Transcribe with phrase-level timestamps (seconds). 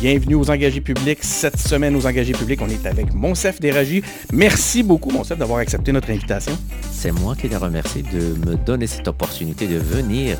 [0.00, 1.18] Bienvenue aux engagés publics.
[1.22, 4.02] Cette semaine, aux engagés publics, on est avec Monsef Déragi.
[4.32, 6.56] Merci beaucoup, Monsef, d'avoir accepté notre invitation.
[6.92, 10.38] C'est moi qui les remercie de me donner cette opportunité de venir,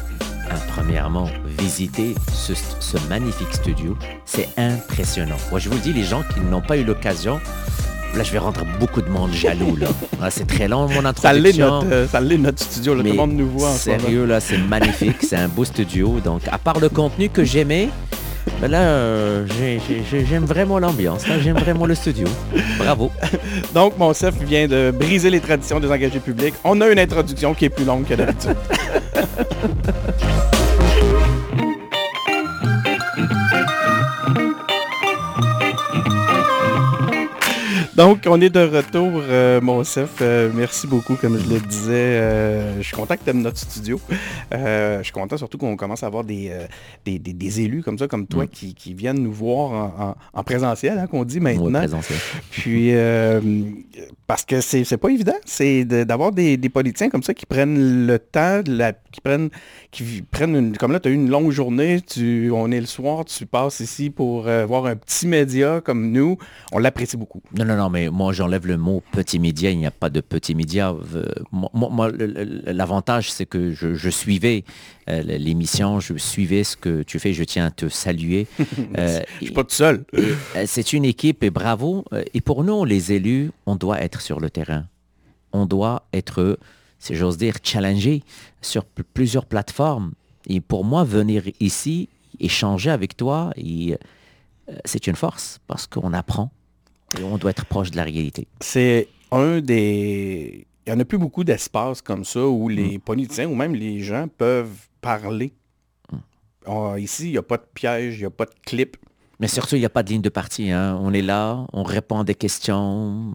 [0.48, 3.96] hein, premièrement, visiter ce, ce magnifique studio.
[4.24, 5.36] C'est impressionnant.
[5.50, 7.40] Moi, je vous dis, les gens qui n'ont pas eu l'occasion,
[8.16, 9.76] Là, je vais rendre beaucoup de monde jaloux.
[9.76, 9.88] Là.
[10.24, 11.70] Ah, c'est très long, mon Ça l'est introduction.
[11.82, 12.94] notre, euh, ça l'est notre studio.
[12.94, 13.74] Là, tout le monde nous voit en.
[13.74, 15.16] Sérieux, là, c'est magnifique.
[15.22, 16.20] c'est un beau studio.
[16.24, 17.88] Donc, à part le contenu que j'aimais,
[18.60, 21.24] ben là, euh, j'ai- j'ai- j'ai- j'aime vraiment l'ambiance.
[21.42, 22.28] J'aime vraiment le studio.
[22.78, 23.10] Bravo.
[23.74, 26.54] Donc, Monsef vient de briser les traditions des engagés publics.
[26.62, 28.54] On a une introduction qui est plus longue que d'habitude.
[38.02, 40.10] Donc, on est de retour, euh, Monsef.
[40.22, 41.92] Euh, merci beaucoup, comme je le disais.
[41.92, 44.00] Euh, je suis content que tu aimes notre studio.
[44.50, 46.50] Je suis content surtout qu'on commence à avoir des,
[47.04, 50.16] des, des- des élus comme ça, comme toi, qui, qui viennent nous voir en, en-
[50.40, 51.78] en présentiel, hein, qu'on dit maintenant.
[51.78, 52.18] présentiel.
[52.50, 52.92] Puis,
[54.26, 58.06] parce que c'est c'est pas évident, c'est de- d'avoir des, politiciens comme ça qui prennent
[58.08, 59.50] le temps, la- qui prennent,
[59.92, 62.86] qui prennent une, comme là, tu as eu une longue journée, tu, on est le
[62.86, 66.36] soir, tu passes ici pour voir un petit média comme nous,
[66.72, 67.40] on l'apprécie beaucoup.
[67.56, 70.20] Non, non, non, mais moi j'enlève le mot petit média, il n'y a pas de
[70.20, 70.92] petit média.
[71.14, 72.10] Euh, moi,
[72.66, 74.64] l'avantage c'est que je, je suivais
[75.08, 78.46] euh, l'émission, je suivais ce que tu fais, je tiens à te saluer.
[78.98, 80.04] Euh, Je suis pas tout seul.
[80.14, 80.34] euh,
[80.66, 82.04] c'est une équipe et bravo.
[82.34, 84.84] Et pour nous, les élus, on doit être sur le terrain.
[85.52, 86.58] On doit être,
[86.98, 88.22] si j'ose dire, challengé
[88.60, 90.12] sur plusieurs plateformes.
[90.46, 92.08] Et pour moi, venir ici,
[92.40, 96.50] échanger avec toi, et, euh, c'est une force parce qu'on apprend
[97.22, 98.46] on doit être proche de la réalité.
[98.60, 100.66] C'est un des...
[100.86, 104.00] Il n'y en a plus beaucoup d'espaces comme ça où les politiciens ou même les
[104.00, 105.52] gens peuvent parler.
[106.66, 108.96] Ah, ici, il n'y a pas de piège, il n'y a pas de clip.
[109.40, 110.70] Mais surtout, il n'y a pas de ligne de parti.
[110.70, 110.98] hein.
[111.00, 113.32] On est là, on répond à des questions,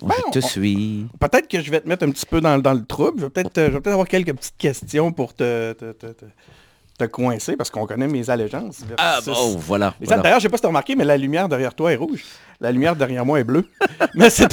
[0.00, 1.06] on- Ben, je te on- suis.
[1.20, 3.18] Peut-être que je vais te mettre un petit peu dans, dans le trouble.
[3.20, 6.24] Je vais peut-être euh, peut-être avoir quelques petites questions pour te, te, te- te-
[7.06, 8.80] te coincer parce qu'on connaît mes allégeances.
[8.98, 9.94] Ah bon, voilà.
[10.00, 10.22] Et ça, voilà.
[10.22, 12.24] D'ailleurs, je sais pas si tu as remarqué, mais la lumière derrière toi est rouge.
[12.60, 13.66] La lumière derrière moi est bleue.
[14.14, 14.48] mais c'est...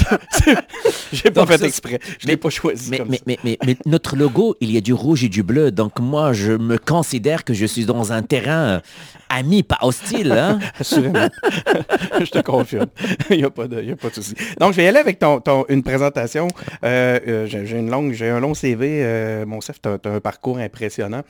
[1.12, 2.00] J'ai pas Donc, fait exprès.
[2.18, 3.56] Je l'ai pas choisi Mais, comme mais, ça.
[3.64, 5.70] mais, notre logo, il y a du rouge et du bleu.
[5.70, 8.80] Donc moi, je me considère que je suis dans un terrain euh,
[9.28, 10.32] ami, pas hostile.
[10.32, 10.58] hein.
[10.80, 11.28] Assurément.
[12.20, 12.86] je te confirme.
[13.30, 14.34] Il n'y a a pas de souci.
[14.58, 16.48] Donc, je vais y aller avec ton, ton- une présentation.
[16.84, 19.02] Euh, euh, j'ai, une longue, j'ai un long CV.
[19.04, 21.22] Euh, mon chef, tu as, un parcours impressionnant.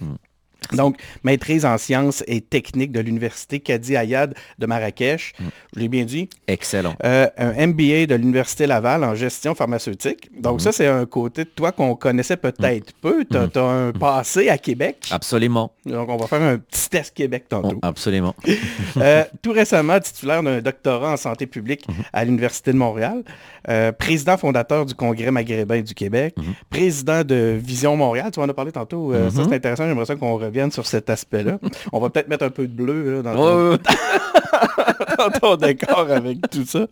[0.73, 5.35] Donc, maîtrise en sciences et techniques de l'Université Kadi Ayad de Marrakech.
[5.75, 6.29] Je l'ai bien dit?
[6.47, 6.95] Excellent.
[7.05, 10.31] Euh, un MBA de l'Université Laval en gestion pharmaceutique.
[10.41, 13.25] Donc, ça, c'est un côté de toi qu'on connaissait peut-être peu.
[13.25, 15.09] Tu as, un passé à Québec.
[15.11, 15.73] Absolument.
[15.87, 17.77] Donc, on va faire un petit test Québec tantôt.
[17.77, 18.35] Oh, absolument.
[18.97, 23.23] Euh, tout récemment, titulaire d'un doctorat en santé publique à l'Université de Montréal,
[23.69, 26.35] euh, président fondateur du Congrès maghrébin du Québec,
[26.69, 30.37] président de Vision Montréal, tu en as parlé tantôt, ça c'est intéressant, j'aimerais ça qu'on
[30.37, 31.59] revienne sur cet aspect-là.
[31.93, 33.79] On va peut-être mettre un peu de bleu là, dans, ton,
[35.19, 36.87] dans ton décor avec tout ça.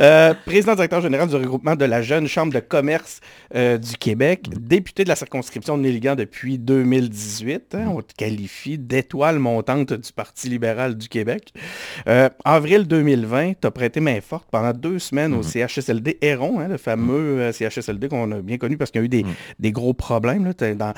[0.00, 3.20] Euh, président directeur général du regroupement de la Jeune Chambre de commerce
[3.54, 7.74] euh, du Québec, député de la circonscription de Néligan depuis 2018.
[7.74, 11.52] hein, on te qualifie d'étoile montante du Parti libéral du Québec.
[12.08, 16.68] Euh, avril 2020, tu as prêté main forte pendant deux semaines au CHSLD Héron, hein,
[16.68, 19.26] le fameux CHSLD qu'on a bien connu parce qu'il y a eu des,
[19.58, 20.46] des gros problèmes.
[20.46, 20.94] Là, dans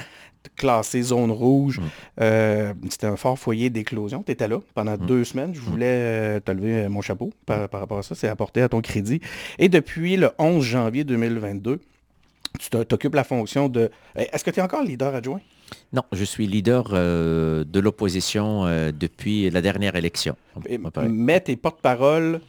[0.57, 1.81] classé zone rouge.
[2.21, 4.23] Euh, C'était un fort foyer d'éclosion.
[4.23, 5.55] Tu étais là pendant deux semaines.
[5.55, 8.15] Je voulais euh, te lever euh, mon chapeau par, par rapport à ça.
[8.15, 9.21] C'est apporté à ton crédit.
[9.59, 11.81] Et depuis le 11 janvier 2022,
[12.59, 13.91] tu t'occupes la fonction de...
[14.15, 15.41] Est-ce que tu es encore leader adjoint?
[15.93, 20.37] Non, je suis leader euh, de l'opposition euh, depuis la dernière élection.
[20.67, 22.41] Et mets tes porte-parole,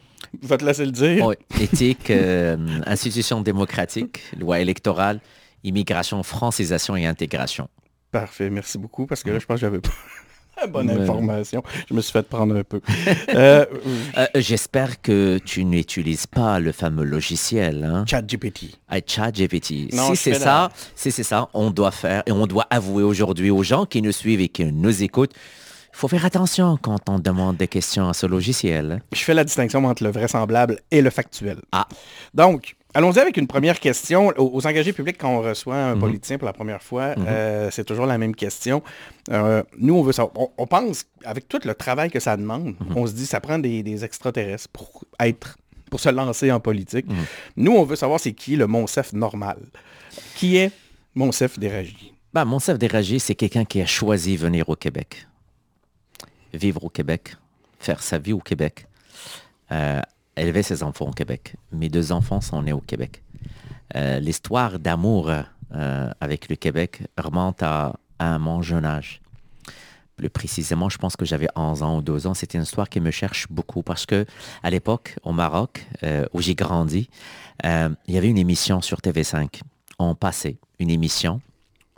[0.42, 1.26] je vais te laisser le dire.
[1.26, 5.20] Oui, éthique, euh, institution démocratique, loi électorale,
[5.62, 7.68] immigration, francisation et intégration.
[8.14, 9.90] Parfait, merci beaucoup, parce que là, je pense que j'avais pas
[10.60, 11.64] la bonne information.
[11.90, 12.80] Je me suis fait prendre un peu.
[13.30, 13.66] Euh,
[14.16, 17.82] Euh, J'espère que tu n'utilises pas le fameux logiciel.
[17.82, 18.04] Hein?
[18.08, 18.78] ChatGPT.
[18.88, 19.90] à ChatGPT.
[19.92, 23.64] Si c'est ça, si c'est ça, on doit faire et on doit avouer aujourd'hui aux
[23.64, 27.56] gens qui nous suivent et qui nous écoutent, il faut faire attention quand on demande
[27.56, 28.92] des questions à ce logiciel.
[28.92, 28.98] hein.
[29.12, 31.58] Je fais la distinction entre le vraisemblable et le factuel.
[31.72, 31.88] Ah.
[32.32, 34.32] Donc, allons-y avec une première question.
[34.36, 35.96] Aux, engagés publics, quand on reçoit Mhm.
[35.96, 38.82] un politicien pour la première fois, euh, c'est toujours la même question.
[39.30, 40.32] Euh, nous, on veut savoir.
[40.36, 42.96] On, on pense, avec tout le travail que ça demande, Mhm.
[42.96, 45.56] on se dit ça prend des, des extraterrestres pour être
[45.90, 47.06] pour se lancer en politique.
[47.06, 47.16] Mhm.
[47.58, 49.58] Nous, on veut savoir c'est qui le Monsef normal?
[50.34, 50.72] Qui est
[51.14, 52.12] Monsef Déragi?
[52.32, 55.28] Bah, mon chef déragé, c'est quelqu'un qui a choisi venir au Québec.
[56.52, 57.36] Vivre au Québec,
[57.78, 58.86] faire sa vie au Québec,
[59.70, 60.00] euh,
[60.36, 61.56] élever ses enfants au Québec.
[61.72, 63.22] Mes deux enfants sont nés au Québec.
[63.96, 67.94] Euh, L'histoire d'amour euh, avec le Québec remonte à,
[68.38, 69.20] mon jeune âge.
[70.16, 72.34] Plus précisément, je pense que j'avais 11 ans ou 12 ans.
[72.34, 74.24] C'était une histoire qui me cherche beaucoup parce que
[74.62, 77.10] à l'époque, au Maroc, euh, où j'ai grandi,
[77.62, 79.60] il y avait une émission sur TV5.
[79.98, 81.40] On passait une émission,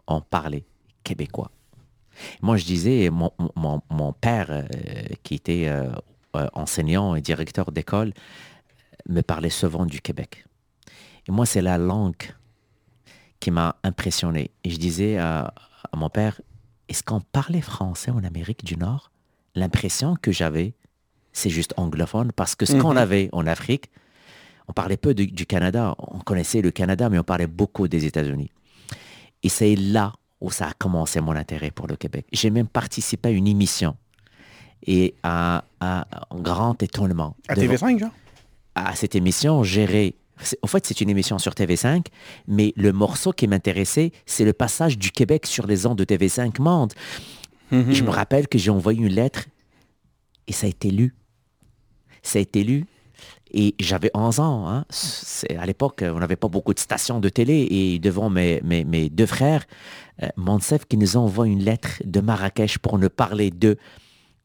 [0.08, 0.64] on parlait
[1.04, 1.50] québécois.
[2.42, 4.64] Moi, je disais, mon, père,
[5.22, 5.70] qui était
[6.36, 8.12] euh, enseignant et directeur d'école,
[9.08, 10.44] me parlait souvent du Québec.
[11.28, 12.14] Et moi, c'est la langue
[13.40, 14.50] qui m'a impressionné.
[14.64, 15.52] Et je disais à,
[15.92, 16.40] à mon père,
[16.88, 19.10] est-ce qu'on parlait français en Amérique du Nord?
[19.54, 20.74] L'impression que j'avais,
[21.32, 22.96] c'est juste anglophone, parce que ce qu'on Mhm.
[22.98, 23.90] avait en Afrique,
[24.68, 25.94] on parlait peu du, du Canada.
[25.98, 28.50] On connaissait le Canada, mais on parlait beaucoup des États-Unis.
[29.42, 32.26] Et c'est là où ça a commencé mon intérêt pour le Québec.
[32.32, 33.96] J'ai même participé à une émission.
[34.86, 37.36] Et à, à un grand étonnement.
[37.48, 38.10] À devant- TV5, genre?
[38.74, 40.14] à cette émission gérée.
[40.62, 42.06] En fait, c'est une émission sur TV5,
[42.46, 46.60] mais le morceau qui m'intéressait, c'est le passage du Québec sur les ondes de TV5
[46.60, 46.92] Monde.
[47.70, 47.92] Mhm.
[47.92, 49.46] Je me rappelle que j'ai envoyé une lettre
[50.46, 51.14] et ça a été lu.
[52.22, 52.84] Ça a été lu.
[53.52, 54.68] Et j'avais 11 ans.
[54.68, 54.84] hein.
[54.90, 57.66] C'est- À l'époque, on n'avait pas beaucoup de stations de télé.
[57.70, 59.64] Et devant mes, mes- mes deux frères,
[60.22, 63.76] euh, Monsef qui nous envoie une lettre de Marrakech pour nous parler d'eux.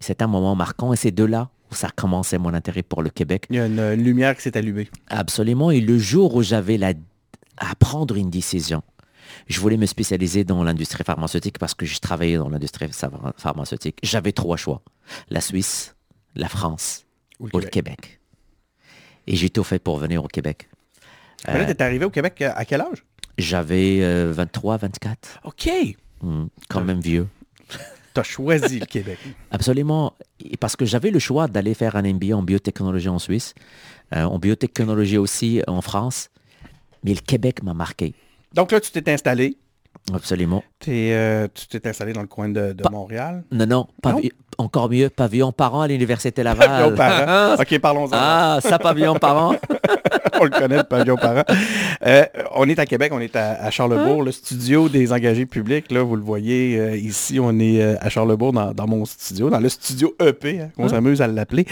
[0.01, 3.01] C'est un moment marquant et c'est de là où ça a commencé mon intérêt pour
[3.01, 3.45] le Québec.
[3.49, 4.89] Il y a une, une lumière qui s'est allumée.
[5.07, 5.71] Absolument.
[5.71, 6.91] Et le jour où j'avais la...
[7.57, 8.83] à prendre une décision,
[9.47, 13.97] je voulais me spécialiser dans l'industrie pharmaceutique parce que je travaillais dans l'industrie pharma- pharmaceutique.
[14.03, 14.81] J'avais trois choix.
[15.29, 15.95] La Suisse,
[16.35, 17.05] la France
[17.39, 18.19] Ou le ou Québec.
[19.27, 20.67] Et j'ai tout fait pour venir au Québec.
[21.47, 23.05] Mais Là, Euh, t'es arrivé au Québec euh, à quel âge?
[23.37, 25.39] J'avais euh, 23, 24.
[25.45, 25.69] OK.
[26.21, 27.27] Hmm, quand même vieux.
[28.13, 29.19] T'as choisi le Québec.
[29.51, 30.13] Absolument.
[30.43, 33.53] Et Parce que j'avais le choix d'aller faire un MBA en biotechnologie en Suisse,
[34.13, 36.29] euh, en biotechnologie aussi en France.
[37.03, 38.13] Mais le Québec m'a marqué.
[38.53, 39.57] Donc là, tu t'es installé.
[40.13, 40.63] Absolument.
[40.87, 43.43] Euh, tu t'es installé dans le coin de, Montréal?
[43.51, 46.95] Non, non, pavi- encore mieux, pavillon parent à l'Université Pavillon Laval.
[46.95, 47.55] parent.
[47.61, 48.09] OK, parlons-en.
[48.13, 49.55] ah, ça, pavillon parent.
[50.39, 51.43] on le connaît, le pavillon parent.
[52.05, 55.91] Euh, on est à Québec, on est à, à Charlebourg, le studio des engagés publics.
[55.91, 59.49] Là, vous le voyez euh, ici, on est euh, à Charlebourg dans, dans mon studio,
[59.49, 61.65] dans le studio EP, hein, qu'on s'amuse à l'appeler.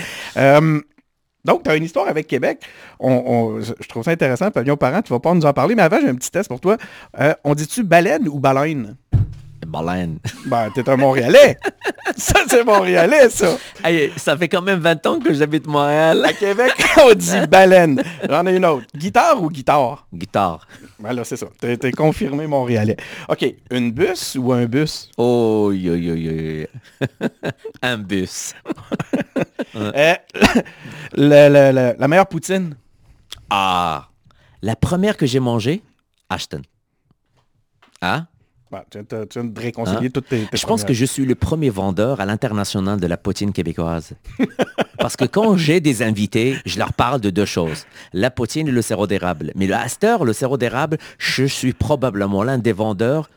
[1.46, 2.62] Donc, tu as une histoire avec Québec.
[3.02, 4.52] Je trouve ça intéressant.
[4.52, 6.60] Pavillon parent, tu vas pas nous en parler, mais avant, j'ai un petit test pour
[6.60, 6.78] toi.
[7.20, 8.96] Euh, on dit-tu baleine ou baleine?
[9.70, 10.18] Baleine.
[10.48, 11.58] Ben, t'es un Montréalais.
[12.18, 13.56] ça, c'est Montréalais, ça.
[13.84, 16.26] Hey, ça fait quand même 20 ans que j'habite Montréal.
[16.26, 16.72] À Québec,
[17.04, 18.02] on dit baleine.
[18.28, 18.86] J'en ai une autre.
[18.96, 20.08] Guitare ou guitare?
[20.14, 20.68] Guitare.
[21.00, 21.48] Ben là, c'est ça.
[21.60, 22.98] T'es t'es confirmé Montréalais.
[23.30, 23.46] OK.
[23.72, 25.10] Une bus ou un bus?
[25.18, 26.66] Oh, yo, yo, yo, yo.
[27.82, 28.54] Un bus.
[29.76, 30.14] Euh,
[31.16, 32.76] le- le- le- la meilleure poutine?
[33.50, 34.08] Ah.
[34.62, 35.84] La première que j'ai mangée,
[36.30, 36.62] Ashton.
[38.02, 38.26] Ah?
[38.72, 41.06] Ben, tu, viens de- tu viens de réconcilier toutes tes, tes Je pense que je
[41.06, 44.14] suis le premier vendeur à l'international de la poutine québécoise.
[45.00, 47.86] Parce que quand j'ai des invités, je leur parle de deux choses.
[48.14, 49.52] La poutine et le sirop d'érable.
[49.56, 53.30] Mais le Aster, le sirop d'érable, je suis probablement l'un des vendeurs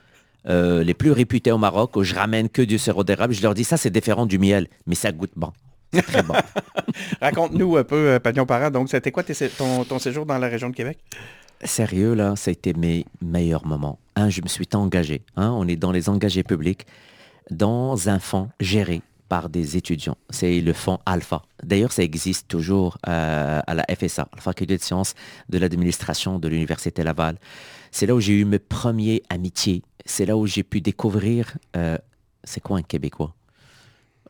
[0.49, 3.33] euh, les plus réputés au Maroc où je ramène que du sirop d'érable.
[3.33, 5.53] Je leur dis ça c'est différent du miel, mais ça goûte bon.
[5.95, 6.35] C'est très bon.
[7.21, 8.71] Raconte-nous un peu, euh, Pagnon Parent.
[8.71, 10.99] Donc, c'était quoi ton séjour dans la région de Québec?
[11.65, 13.99] Sérieux, là, ça a été mes meilleurs moments.
[14.17, 15.23] Un, je me suis engagé.
[15.37, 16.87] hein, on est dans les engagés publics,
[17.51, 20.17] dans un fonds géré par des étudiants.
[20.31, 21.43] C'est le fonds Alpha.
[21.63, 25.15] D'ailleurs, ça existe toujours euh, à la FSA, la Faculté de sciences
[25.49, 27.39] de l'administration de l'Université Laval.
[27.91, 29.83] C'est là où j'ai eu mes premiers amitiés.
[30.05, 31.97] C'est là où j'ai pu découvrir, euh,
[32.45, 33.35] c'est quoi un Québécois?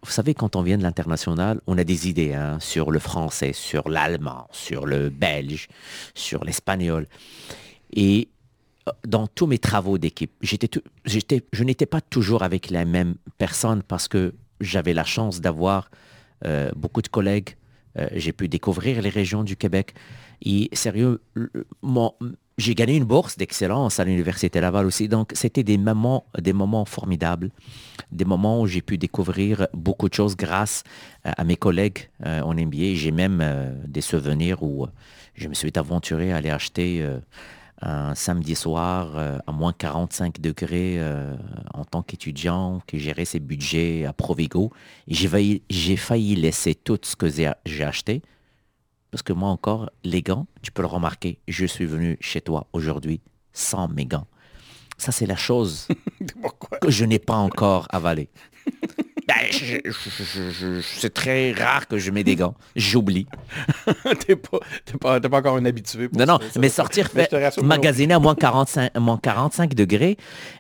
[0.05, 3.53] Vous savez, quand on vient de l'international, on a des idées hein, sur le français,
[3.53, 5.69] sur l'allemand, sur le belge,
[6.15, 7.07] sur l'espagnol.
[7.93, 8.29] Et
[8.89, 14.09] euh, dans tous mes travaux d'équipe, je n'étais pas toujours avec la même personne parce
[14.09, 15.91] que j'avais la chance d'avoir
[16.45, 17.57] euh, beaucoup de collègues.
[17.99, 19.95] Euh, J'ai pu découvrir les régions du Québec.
[20.45, 21.21] Et sérieux,
[21.83, 22.15] mon-
[22.59, 25.09] j'ai gagné une bourse d'excellence à l'Université Laval aussi.
[25.09, 26.25] Donc, c'était des moments,
[26.85, 27.51] formidables
[28.11, 30.85] des moments où j'ai pu découvrir beaucoup de choses grâce
[31.27, 32.95] euh, à mes collègues euh, en MBA.
[32.95, 34.87] J'ai même euh, des souvenirs où
[35.35, 37.03] je me suis aventuré à aller acheter
[37.81, 39.17] un samedi soir
[39.47, 41.01] à moins 45 degrés
[41.73, 44.71] en tant qu'étudiant qui gérait ses budgets à Provigo.
[45.09, 48.21] J'ai failli, laisser tout ce que j'ai acheté.
[49.13, 52.67] Parce que moi encore, les gants, tu peux le remarquer, je suis venu chez toi
[52.73, 53.21] aujourd'hui
[53.53, 54.27] sans mes gants.
[54.97, 55.87] Ça, c'est la chose
[56.81, 58.29] que je n'ai pas encore avalée.
[59.29, 59.37] Ben,
[60.83, 62.55] c'est très rare que je mets des gants.
[62.75, 63.29] J'oublie.
[64.27, 66.09] t'es pas, t'es pas, t'es pas encore un habitué.
[66.09, 67.29] pour Non, non, ça, mais sortir, Mais
[67.63, 70.17] magasiner à moins 45, moins 45 degrés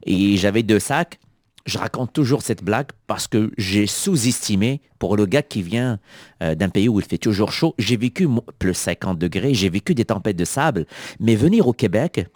[0.06, 1.18] et j'avais deux sacs.
[1.66, 5.99] Je raconte toujours cette blague parce que j'ai sous-estimé pour le gars qui vient
[6.42, 7.75] euh, d'un pays où il fait toujours chaud.
[7.78, 8.28] J'ai vécu
[8.59, 10.87] plus 50 degrés, j'ai vécu des tempêtes de sable,
[11.21, 12.26] mais venir au Québec,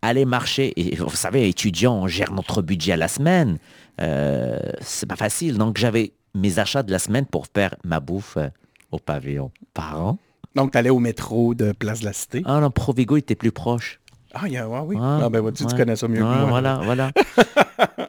[0.00, 3.58] aller marcher, et vous savez, étudiant, on gère notre budget à la semaine,
[4.00, 5.58] euh, c'est pas facile.
[5.58, 8.48] Donc j'avais mes achats de la semaine pour faire ma bouffe euh,
[8.90, 10.18] au pavillon par an.
[10.54, 12.42] Donc, t'allais au métro de Place de la Cité?
[12.44, 14.00] Ah non, Provigo était plus proche.
[14.34, 14.96] Ah, y a, ouais, oui.
[15.00, 15.76] Ah, ben, tu ouais.
[15.76, 16.46] connais ça mieux que moi.
[16.48, 17.10] Voilà, voilà.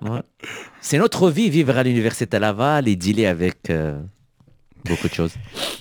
[0.02, 0.22] Ouais.
[0.82, 4.02] C'est notre vie, vivre à l'université Laval et dealer avec euh,
[4.86, 5.34] beaucoup de choses.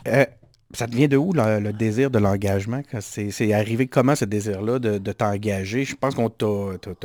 [0.07, 0.25] Euh,
[0.73, 2.81] ça te vient de où, le, le désir de l'engagement?
[3.01, 5.85] C'est c'est arrivé comment, ce désir-là, de, de t'engager?
[5.85, 6.47] Je pense qu'on t'a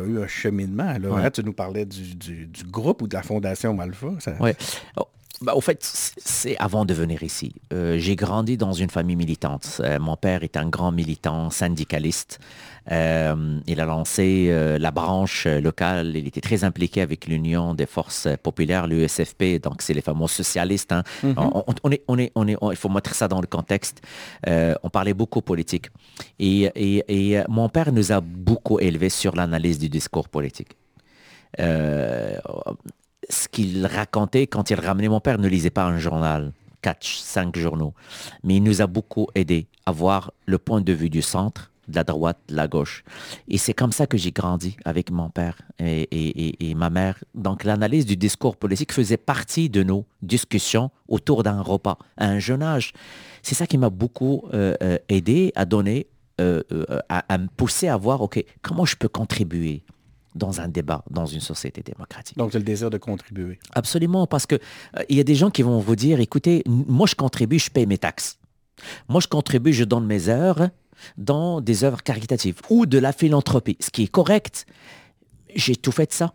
[0.06, 0.94] eu un cheminement.
[1.01, 1.25] Là, Ouais.
[1.25, 1.32] hein?
[1.32, 4.08] Tu nous parlais du, du- du groupe ou de la Fondation Malfa.
[4.20, 4.34] Ça...
[4.39, 4.56] Ouais.
[5.41, 7.53] Bah, au fait, c'est avant de venir ici.
[7.72, 9.79] Euh, j'ai grandi dans une famille militante.
[9.84, 12.39] Euh, mon père est un grand militant syndicaliste.
[12.91, 16.15] Euh, il a lancé euh, la branche euh, locale.
[16.15, 19.62] Il était très impliqué avec l'Union des forces populaires, l'USFP.
[19.62, 20.91] Donc, c'est les fameux socialistes.
[20.91, 21.03] hein.
[21.24, 24.01] on, on- on est, on est, on est, il faut mettre ça dans le contexte.
[24.48, 25.88] Euh, on parlait beaucoup politique.
[26.39, 30.72] Et, et- et, euh, mon père nous a beaucoup élevés sur l'analyse du discours politique.
[31.60, 32.38] Euh,
[33.29, 37.57] ce qu'il racontait quand il ramenait mon père ne lisait pas un journal, quatre, cinq
[37.57, 37.93] journaux,
[38.43, 41.96] mais il nous a beaucoup aidé à voir le point de vue du centre, de
[41.96, 43.03] la droite, de la gauche.
[43.48, 47.24] Et c'est comme ça que j'ai grandi avec mon père et, ma mère.
[47.34, 52.39] Donc l'analyse du discours politique faisait partie de nos discussions autour d'un repas à un
[52.39, 52.91] jeune âge.
[53.41, 56.07] C'est ça qui m'a beaucoup euh, euh, aidé à donner,
[56.41, 56.62] euh,
[57.10, 59.84] à me pousser à voir, OK, comment je peux contribuer
[60.38, 62.38] dans un débat, dans une société démocratique.
[62.38, 63.60] Donc, c'est le désir de contribuer.
[63.74, 67.15] Absolument, parce que euh, y a des gens qui vont vous dire, écoutez, moi je
[67.15, 68.39] contribue, je paye mes taxes.
[69.10, 70.70] Moi je contribue, je donne mes heures
[71.17, 74.65] dans des œuvres caritatives ou de la philanthropie, ce qui est correct.
[75.56, 76.34] J'ai tout fait de ça.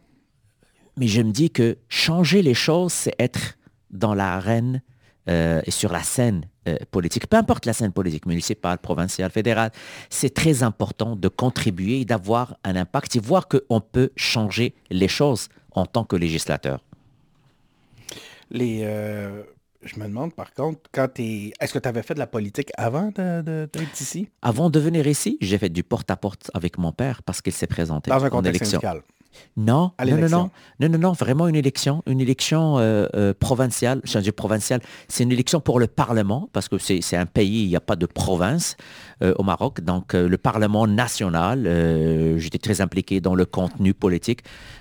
[0.96, 3.56] Mais je me dis que changer les choses, c'est être
[3.90, 4.82] dans l'arène
[5.28, 9.72] euh, et sur la scène euh, politique, peu importe la scène politique, municipale, provinciale, fédérale,
[10.10, 15.08] c'est très important de contribuer et d'avoir un impact et voir qu'on peut changer les
[15.08, 16.80] choses en tant que législateur.
[18.50, 19.42] Les, euh,
[19.82, 21.52] je me demande, par contre, quand t'es...
[21.60, 24.28] Est-ce que tu avais fait de la politique avant d'être ici?
[24.42, 28.10] Avant de venir ici, j'ai fait du porte-à-porte avec mon père parce qu'il s'est présenté
[28.10, 28.80] Dans un en contexte élection.
[28.80, 29.02] syndical.
[29.56, 34.00] Non, non, non, non, non, non, non, vraiment une élection, une élection euh, euh, provinciale,
[34.04, 37.62] je veux dire provinciale, c'est une élection pour le Parlement, parce que c'est un pays,
[37.64, 38.76] il n'y a pas de province
[39.22, 41.64] euh, au Maroc, donc le Parlement national,
[42.38, 44.40] j'étais très impliqué dans le contenu politique,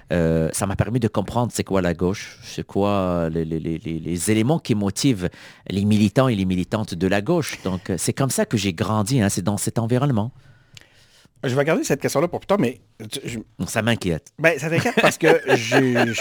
[0.10, 4.00] ça m'a permis de comprendre c'est quoi la gauche, c'est quoi les, les- les- les-
[4.00, 5.30] les éléments qui motivent
[5.70, 9.22] les militants et les militantes de la gauche, donc c'est comme ça que j'ai grandi,
[9.22, 10.32] hein, c'est dans cet environnement.
[11.44, 12.82] Je vais garder cette question-là pour plus tard, mais
[13.26, 14.32] je- ça m'inquiète.
[14.40, 16.14] ben, ça t'inquiète parce que je,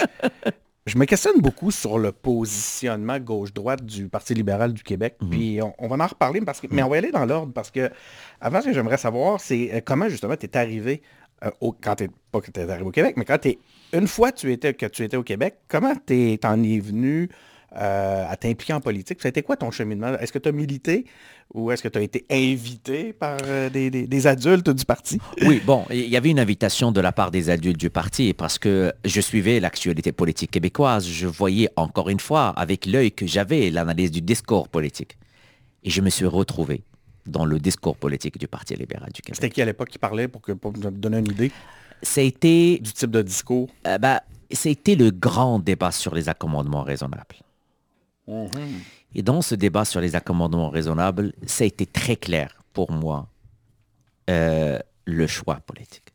[0.87, 5.17] je me questionne beaucoup sur le positionnement gauche-droite du Parti libéral du Québec.
[5.29, 7.53] Puis on, on va en reparler, parce que, mais on va y aller dans l'ordre
[7.53, 7.91] parce que
[8.39, 11.01] avant, ce que j'aimerais savoir, c'est euh, comment justement tu es arrivé
[11.45, 13.57] euh, au, quand t'es pas que tu es arrivé au Québec, mais quand tu
[13.93, 17.29] une fois tu étais, que tu étais au Québec, comment tu en es venu
[17.77, 19.21] euh, à t'impliquer en politique?
[19.21, 20.17] Ça a été quoi ton cheminement?
[20.17, 21.05] Est-ce que tu as milité
[21.53, 25.19] ou est-ce que tu as été invité par euh, des, des- des adultes du parti?
[25.45, 28.57] Oui, bon, il y avait une invitation de la part des adultes du parti parce
[28.57, 31.07] que je suivais l'actualité politique québécoise.
[31.07, 35.17] Je voyais encore une fois avec l'œil que j'avais l'analyse du discours politique.
[35.83, 36.83] Et je me suis retrouvé
[37.25, 39.35] dans le discours politique du Parti libéral du Québec.
[39.35, 41.51] C'était qui à l'époque qui parlait pour, que, pour me donner une idée?
[42.15, 43.69] Du type de discours?
[43.87, 47.35] euh, bah, ça a été le grand débat sur les accommodements raisonnables.
[49.13, 53.27] Et dans ce débat sur les accommodements raisonnables, ça a été très clair pour moi,
[54.29, 56.13] euh, le choix politique.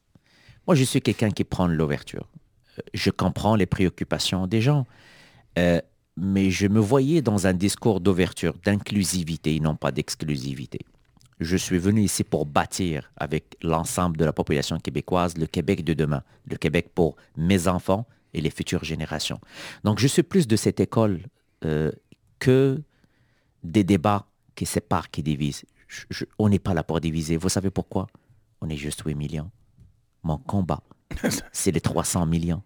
[0.66, 2.26] Moi, je suis quelqu'un qui prend l'ouverture.
[2.78, 4.86] Euh, Je comprends les préoccupations des gens,
[5.58, 5.80] euh,
[6.16, 10.80] mais je me voyais dans un discours d'ouverture, d'inclusivité et non pas d'exclusivité.
[11.38, 15.92] Je suis venu ici pour bâtir avec l'ensemble de la population québécoise le Québec de
[15.92, 19.38] demain, le Québec pour mes enfants et les futures générations.
[19.84, 21.20] Donc je suis plus de cette école
[22.38, 22.82] que
[23.62, 25.64] des débats qui séparent, qui divisent.
[25.88, 27.36] Je- je- on n'est pas là pour diviser.
[27.36, 28.06] Vous savez pourquoi?
[28.60, 29.50] On est juste 8 millions.
[30.22, 30.82] Mon combat,
[31.52, 32.62] c'est les 300 millions.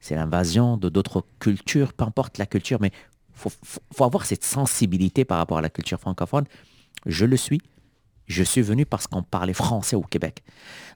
[0.00, 4.24] C'est l'invasion de d'autres cultures, peu importe la culture, mais il faut, faut- faut avoir
[4.26, 6.44] cette sensibilité par rapport à la culture francophone.
[7.06, 7.60] Je le suis.
[8.26, 10.42] Je suis venu parce qu'on parlait français au Québec.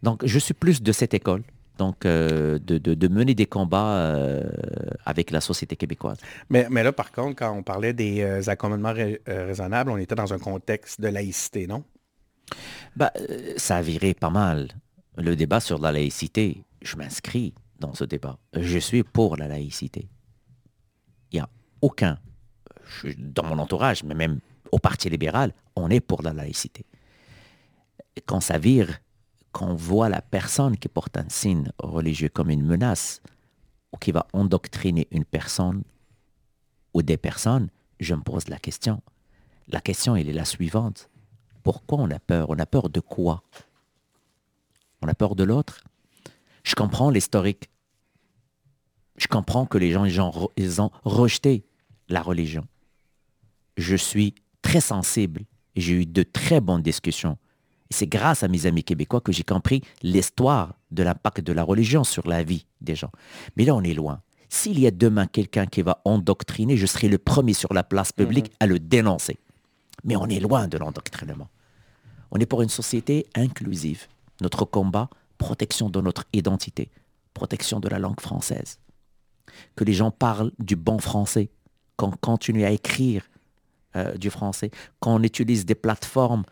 [0.03, 1.43] Donc, je suis plus de cette école
[1.79, 4.43] donc euh, de, de- de mener des combats euh,
[5.05, 6.19] avec la société québécoise.
[6.49, 10.15] Mais, mais là, par contre, quand on parlait des euh, accommodements rai- raisonnables, on était
[10.15, 11.85] dans un contexte de laïcité, non?
[13.01, 14.69] Euh, ça a viré pas mal.
[15.17, 18.39] Le débat sur la laïcité, je m'inscris dans ce débat.
[18.57, 20.09] Je suis pour la laïcité.
[21.33, 21.49] Il n'y a
[21.81, 22.19] aucun,
[23.03, 24.39] je- dans mon entourage, mais même
[24.71, 26.85] au Parti libéral, on est pour la laïcité.
[28.27, 29.01] Quand ça vire,
[29.55, 33.23] quand on voit la personne qui porte un signe religieux comme une menace,
[33.93, 35.85] ou qui va endoctriner une personne
[36.93, 37.71] ou des personnes,
[38.01, 39.01] je me pose la question.
[39.69, 41.09] La question, elle est la suivante.
[41.63, 42.51] Pourquoi on a peur?
[42.51, 43.45] On a peur de quoi?
[45.01, 45.85] On a peur de l'autre?
[46.65, 47.71] Je comprends l'historique.
[49.17, 51.65] Je comprends que les gens, ils ont rejeté
[52.09, 52.67] la religion.
[53.77, 55.43] Je suis très sensible.
[55.77, 57.39] J'ai eu de très bonnes discussions.
[57.95, 62.03] C'est grâce à mes amis québécois que j'ai compris l'histoire de l'impact de la religion
[62.03, 63.13] sur la vie des gens.
[63.55, 64.21] Mais là, on est loin.
[64.49, 68.11] S'il y a demain quelqu'un qui va endoctriner, je serai le premier sur la place
[68.11, 69.39] publique à le dénoncer.
[70.03, 71.47] Mais on est loin de l'endoctrinement.
[72.33, 74.09] On est pour une société inclusive.
[74.41, 75.09] Notre combat,
[75.39, 76.91] protection de notre identité,
[77.33, 78.81] protection de la langue française.
[79.77, 81.49] Que les gens parlent du bon français,
[81.95, 83.23] qu'on continue à écrire
[83.95, 86.43] euh, du français, qu'on utilise des plateformes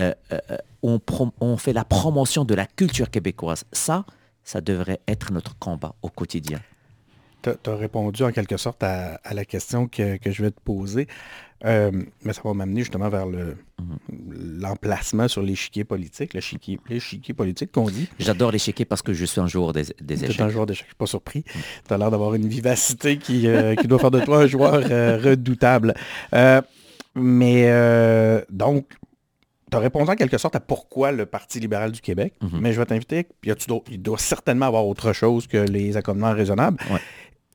[0.00, 0.98] euh, euh, euh,
[1.40, 3.64] on, fait la promotion de la culture québécoise.
[3.72, 4.04] Ça,
[4.44, 6.60] ça devrait être notre combat au quotidien.
[7.42, 10.60] Tu as répondu en quelque sorte à, à la question que, que je vais te
[10.60, 11.06] poser.
[11.64, 11.90] Euh,
[12.22, 13.56] mais ça va m'amener justement vers le-
[14.30, 18.08] l'emplacement sur l'échiquier politique, l'échiquier politique qu'on dit.
[18.18, 20.40] J'adore l'échiquier parce que je suis un joueur des, des Tu échecs.
[20.40, 21.44] un joueur d'échecs, je suis pas surpris.
[21.86, 23.46] Tu as l'air d'avoir une vivacité qui,
[23.80, 24.74] qui doit faire de toi un joueur
[25.22, 25.94] redoutable.
[27.14, 28.86] Mais donc,
[29.70, 32.34] tu as répondu en quelque sorte à pourquoi le Parti libéral du Québec.
[32.40, 32.60] Mhm.
[32.60, 33.26] Mais je vais t'inviter,
[33.90, 36.78] il doit certainement avoir autre chose que les accommodements raisonnables.
[36.90, 37.00] Ouais.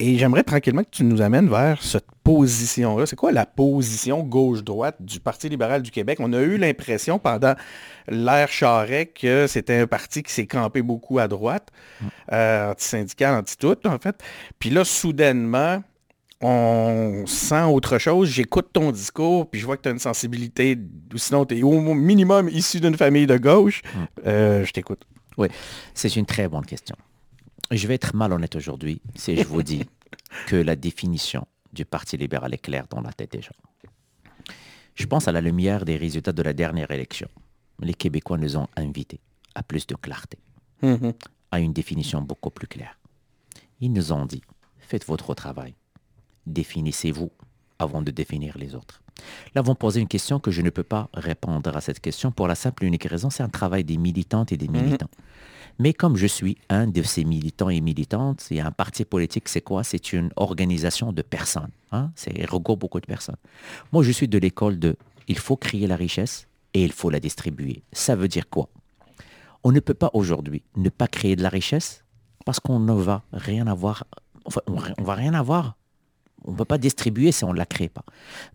[0.04, 3.06] Et j'aimerais tranquillement que tu nous amènes vers cette position-là.
[3.06, 6.18] C'est quoi la position gauche-droite du Parti libéral du Québec?
[6.20, 7.54] On a eu l'impression pendant
[8.08, 11.68] l'ère Charest que c'était un parti qui s'est campé beaucoup à droite,
[12.32, 14.16] euh, anti-syndical, anti-tout, en fait.
[14.58, 15.84] Puis là, soudainement,
[16.42, 18.30] on sent autre chose.
[18.30, 20.78] J'écoute ton discours, puis je vois que tu as une sensibilité,
[21.14, 23.82] ou sinon tu es au minimum issu d'une famille de gauche.
[24.26, 25.04] Euh, je t'écoute.
[25.38, 25.48] Oui,
[25.94, 26.96] c'est une très bonne question.
[27.72, 29.84] Je vais être malhonnête aujourd'hui si je vous dis
[30.48, 33.56] que la définition du Parti libéral est claire dans la tête des gens.
[34.96, 37.30] Je pense à la lumière des résultats de la dernière élection.
[37.82, 39.22] Les Québécois nous ont invités
[39.56, 40.38] à plus de clarté,
[40.82, 41.14] Mhm.
[41.52, 42.98] à une définition beaucoup plus claire.
[43.80, 44.42] Ils nous ont dit,
[44.80, 45.74] faites votre travail,
[46.46, 47.32] définissez-vous
[47.80, 49.02] avant de définir les autres.
[49.56, 52.48] Là, vont poser une question que je ne peux pas répondre à cette question pour
[52.48, 55.10] la simple et unique raison, c'est un travail des militantes et des militants.
[55.80, 59.06] Mais comme je suis un de ces militants et militantes, il y a un parti
[59.06, 59.84] politique, c'est quoi?
[59.84, 61.72] C'est une organisation de personnes.
[61.92, 62.12] Hein?
[62.16, 63.38] C'est regroupe beaucoup de personnes.
[63.92, 64.96] Moi, je suis de l'école de
[65.28, 67.84] il faut créer la richesse et il faut la distribuer.
[67.94, 68.70] Ça veut dire quoi?
[69.64, 72.04] On ne peut pas aujourd'hui ne pas créer de la richesse
[72.46, 74.04] parce qu'on ne va rien avoir.
[74.46, 75.78] Enfin, on, on va rien avoir.
[76.46, 78.04] On ne peut pas distribuer si on ne la crée pas.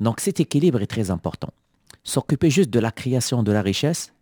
[0.01, 1.53] Donc cet équilibre est très important.
[2.05, 4.12] S'occuper juste de la création de la richesse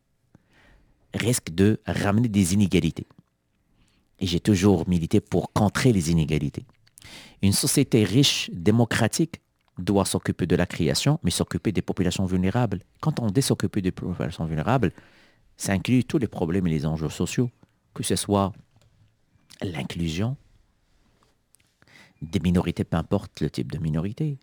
[1.14, 3.07] risque de ramener des inégalités.
[4.18, 6.64] Et j'ai toujours milité pour contrer les inégalités.
[7.42, 9.40] Une société riche, démocratique,
[9.79, 12.81] doit s'occuper de la création, mais s'occuper des populations vulnérables.
[13.00, 14.92] Quand on dit s'occuper des populations vulnérables,
[15.57, 17.50] ça inclut tous les problèmes et les enjeux sociaux,
[17.92, 18.53] que ce soit
[19.61, 20.37] l'inclusion
[22.30, 24.38] des minorités, peu importe le type de minorité,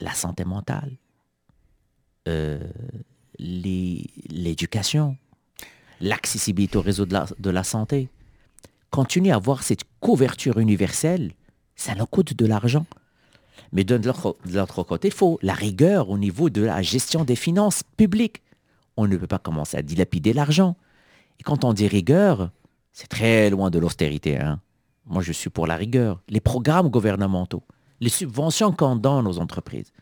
[0.00, 0.96] la santé mentale,
[2.28, 2.60] euh,
[3.38, 5.16] l'éducation,
[6.00, 8.08] l'accessibilité au réseau de la, santé.
[8.90, 11.32] Continuer à avoir cette couverture universelle,
[11.76, 12.86] ça nous coûte de l'argent.
[13.72, 17.24] Mais de l'autre de l'autre côté, il faut la rigueur au niveau de la gestion
[17.24, 18.42] des finances publiques.
[18.96, 20.76] On ne peut pas commencer à dilapider l'argent.
[21.38, 22.50] Et quand on dit rigueur,
[22.92, 24.38] c'est très loin de l'austérité.
[24.38, 24.60] hein.
[25.06, 26.20] Moi, je suis pour la rigueur.
[26.28, 27.62] Les programmes gouvernementaux,
[28.00, 29.92] les subventions qu'on donne aux entreprises.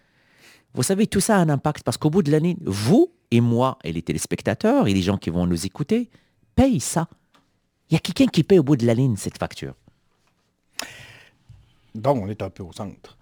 [0.74, 3.78] Vous savez, tout ça a un impact parce qu'au bout de l'année, vous et moi
[3.84, 6.10] et les téléspectateurs et les gens qui vont nous écouter
[6.54, 7.08] payent ça.
[7.90, 9.74] Il y a quelqu'un qui paye au bout de la ligne cette facture.
[11.94, 13.16] Donc, on est un peu au centre.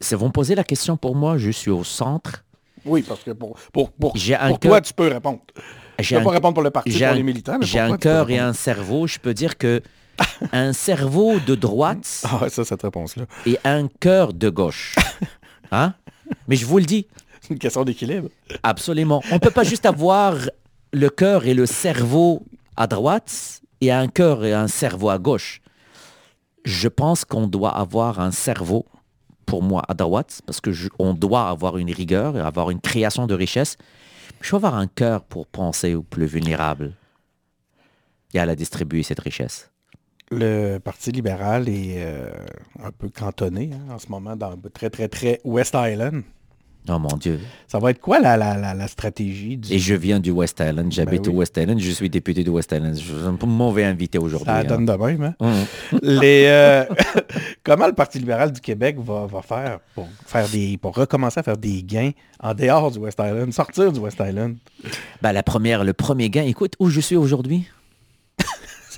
[0.00, 2.44] Si vous me posez la question pour moi, je suis au centre.
[2.84, 4.12] Oui, parce que pour, pour, pour,
[4.58, 5.40] cœur- toi, tu peux répondre.
[5.98, 7.58] J'ai peux un- pas répondre pour le parti, pour les militants.
[7.60, 9.06] J'ai un cœur et un cerveau.
[9.06, 9.82] Je peux dire que
[10.52, 13.24] un cerveau de droite Ah ouais, ça, cette réponse-là.
[13.46, 14.94] et un cœur de gauche.
[15.72, 15.94] Hein?
[16.48, 17.06] Mais je vous le dis,
[17.40, 18.28] C'est une question d'équilibre.
[18.62, 19.22] absolument.
[19.30, 20.34] On ne peut pas juste avoir
[20.92, 22.44] le cœur et le cerveau
[22.76, 25.60] à droite et un cœur et un cerveau à gauche.
[26.64, 28.86] Je pense qu'on doit avoir un cerveau,
[29.46, 33.34] pour moi, à droite, parce qu'on doit avoir une rigueur et avoir une création de
[33.34, 33.76] richesse.
[34.40, 36.94] Je dois avoir un cœur pour penser aux plus vulnérables
[38.34, 39.70] et à la distribuer, cette richesse.
[40.30, 42.30] Le Parti libéral est euh,
[42.82, 46.22] un peu cantonné hein, en ce moment dans très, très, très West Island.
[46.88, 47.40] Oh mon Dieu.
[47.66, 51.32] Ça va être quoi la, la, stratégie Et je viens du West Island, j'habite ben
[51.32, 52.94] au West Island, je suis député du West Island.
[52.94, 54.46] Je suis un mauvais invité aujourd'hui.
[54.46, 54.96] Ça donne hein.
[54.96, 55.34] de même.
[55.40, 55.64] Hein?
[55.92, 55.96] Mmh.
[56.02, 56.84] Les, euh,
[57.64, 61.56] comment le Parti libéral du Québec va, faire pour, faire des, pour recommencer à faire
[61.56, 64.56] des gains en dehors du West Island, sortir du West Island?
[65.22, 67.66] Ben, la première, le premier gain, écoute, où je suis aujourd'hui?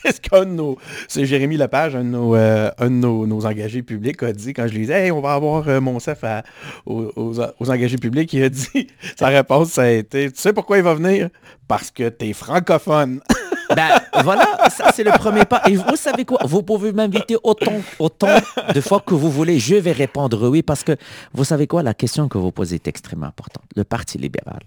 [0.12, 0.78] ce qu'un de nos...
[1.08, 4.72] C'est Jérémy Lepage, un de, nos, euh, un nos, engagés publics, a dit quand je
[4.72, 5.98] lui disais hey, on va avoir euh, mon
[6.86, 10.78] aux, aux, engagés publics, il a dit, sa réponse, ça a été Tu sais pourquoi
[10.78, 11.28] il va venir?
[11.68, 13.20] Parce que t'es francophone.
[13.74, 15.60] Ben voilà, ça c'est le premier pas.
[15.66, 16.38] Et vous savez quoi?
[16.44, 18.38] Vous pouvez m'inviter autant, autant
[18.72, 19.58] de fois que vous voulez.
[19.58, 20.96] Je vais répondre oui parce que
[21.32, 21.82] vous savez quoi?
[21.82, 23.64] La question que vous posez est extrêmement importante.
[23.74, 24.60] Le Parti libéral.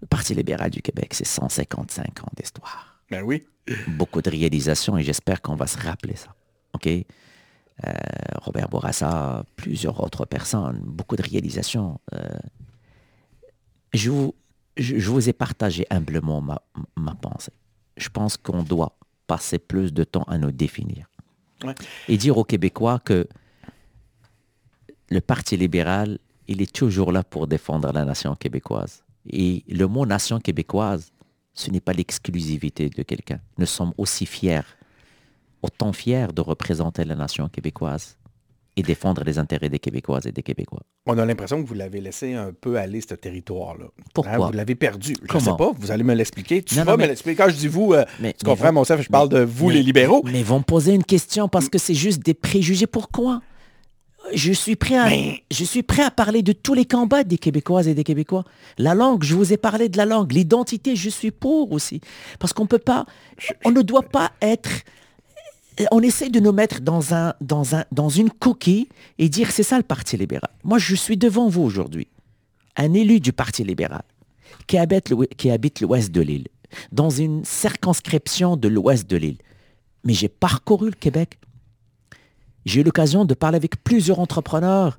[0.00, 2.87] Le Parti libéral du Québec, c'est 155 ans d'histoire.
[3.10, 3.46] Ben oui.
[3.86, 6.34] Beaucoup de réalisations et j'espère qu'on va se rappeler ça.
[6.74, 6.86] OK?
[6.86, 7.92] Euh,
[8.42, 12.00] Robert Bourassa, plusieurs autres personnes, beaucoup de réalisations.
[12.14, 12.26] Euh,
[13.92, 14.34] je, vous,
[14.76, 16.60] je, vous ai partagé humblement ma,
[16.96, 17.52] ma pensée.
[17.96, 21.08] Je pense qu'on doit passer plus de temps à nous définir.
[22.08, 23.26] Et dire aux Québécois que
[25.10, 29.04] le Parti libéral, il est toujours là pour défendre la nation québécoise.
[29.28, 31.12] Et le mot nation québécoise,
[31.58, 33.40] ce n'est pas l'exclusivité de quelqu'un.
[33.58, 34.60] Nous sommes aussi fiers,
[35.60, 38.16] autant fiers de représenter la nation québécoise
[38.76, 40.82] et défendre les intérêts des Québécoises et des Québécois.
[41.06, 43.86] On a l'impression que vous l'avez laissé un peu aller, ce territoire-là.
[44.14, 44.34] Pourquoi?
[44.34, 45.16] Hein, vous l'avez perdu.
[45.28, 46.62] Je ne sais pas, vous allez me l'expliquer.
[46.62, 47.42] Tu vas me l'expliquer.
[47.42, 50.22] Quand je dis vous, euh, tu comprends, mon chef, je parle de vous, les libéraux.
[50.24, 52.86] Mais vont me poser une question parce que c'est juste des préjugés.
[52.86, 53.42] Pourquoi?
[54.34, 55.08] Je suis prêt à,
[55.50, 58.44] je suis prêt à parler de tous les combats des Québécoises et des Québécois.
[58.76, 60.32] La langue, je vous ai parlé de la langue.
[60.32, 62.00] L'identité, je suis pour aussi.
[62.38, 63.06] Parce qu'on peut pas,
[63.64, 64.70] on ne doit pas être,
[65.90, 68.88] on essaie de nous mettre dans, un, dans, un, dans une coquille
[69.18, 70.50] et dire c'est ça le Parti libéral.
[70.64, 72.08] Moi, je suis devant vous aujourd'hui,
[72.76, 74.02] un élu du Parti libéral
[74.66, 76.48] qui habite, qui habite l'ouest de l'île,
[76.92, 79.38] dans une circonscription de l'ouest de l'île.
[80.04, 81.38] Mais j'ai parcouru le Québec
[82.68, 84.98] j'ai eu l'occasion de parler avec plusieurs entrepreneurs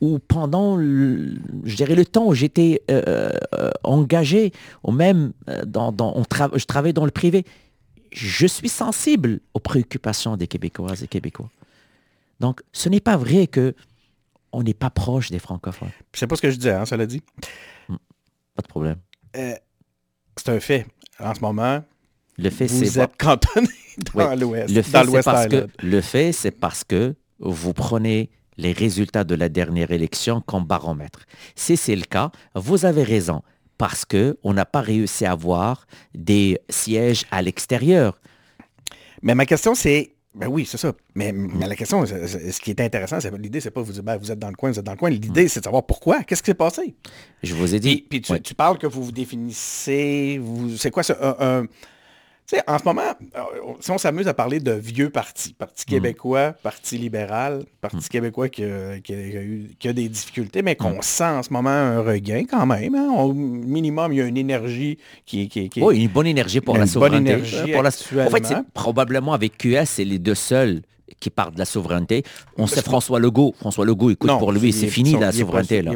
[0.00, 5.64] où pendant, le, je dirais, le temps où j'étais euh, euh, engagé, ou même euh,
[5.64, 6.22] dans, dans
[6.54, 7.44] je travaillais dans le privé,
[8.10, 11.50] je suis sensible aux préoccupations des Québécoises et Québécois.
[12.40, 13.74] Donc, ce n'est pas vrai que
[14.52, 15.90] on n'est pas proche des francophones.
[16.12, 17.22] C'est pas ce que je disais, hein, ça l'a dit.
[17.88, 17.96] Hmm.
[18.54, 18.96] Pas de problème.
[19.34, 20.86] c'est un fait.
[21.18, 21.82] En ce moment,
[22.36, 23.68] le fait, vous êtes cantonné
[24.14, 24.74] dans l'Ouest.
[24.74, 29.34] Le fait, c'est parce que le fait, c'est parce que vous prenez les résultats de
[29.34, 31.20] la dernière élection comme baromètre.
[31.54, 33.42] Si c'est le cas, vous avez raison
[33.78, 38.20] parce que on n'a pas réussi à avoir des sièges à l'extérieur.
[39.22, 40.92] Mais ma question, c'est ben oui, c'est ça.
[41.14, 44.16] Mais, mais, la question, ce qui est intéressant, c'est l'idée, c'est pas vous dire, ben,
[44.16, 45.08] vous êtes dans le coin, vous êtes dans le coin.
[45.08, 46.24] L'idée, c'est de savoir pourquoi.
[46.24, 46.96] Qu'est-ce qui s'est passé?
[47.44, 48.04] Je vous ai dit.
[48.10, 51.66] Puis, tu, parles que vous vous définissez, vous, c'est quoi ça, un,
[52.66, 53.40] en ce moment, euh,
[53.80, 55.90] si on s'amuse à parler de vieux partis, Parti mm.
[55.90, 58.08] québécois, Parti libéral, Parti mm.
[58.10, 61.02] québécois qui a, eu, des difficultés, mais qu'on mm.
[61.02, 62.94] sent en ce moment un regain quand même.
[62.94, 63.12] Hein.
[63.16, 66.76] Au minimum, il y a une énergie qui, qui, qui Oui, une bonne énergie pour
[66.76, 67.32] la souveraineté.
[67.32, 67.90] Bonne énergie pour la...
[68.26, 70.82] En fait, c'est probablement avec QS, c'est les deux seuls
[71.20, 72.22] qui parle de la souveraineté.
[72.56, 73.54] On sait François Legault.
[73.58, 75.78] François Legault, écoute, pour lui, c'est fini la souveraineté.
[75.78, 75.90] il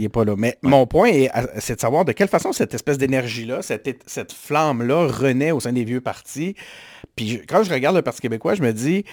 [0.00, 0.34] n'est pas, là.
[0.36, 1.10] Mais mon point,
[1.58, 5.72] c'est de savoir de quelle façon cette espèce d'énergie-là, cette, cette flamme-là renaît au sein
[5.72, 6.54] des vieux partis.
[7.16, 9.04] Puis quand je regarde le Parti québécois, je me dis,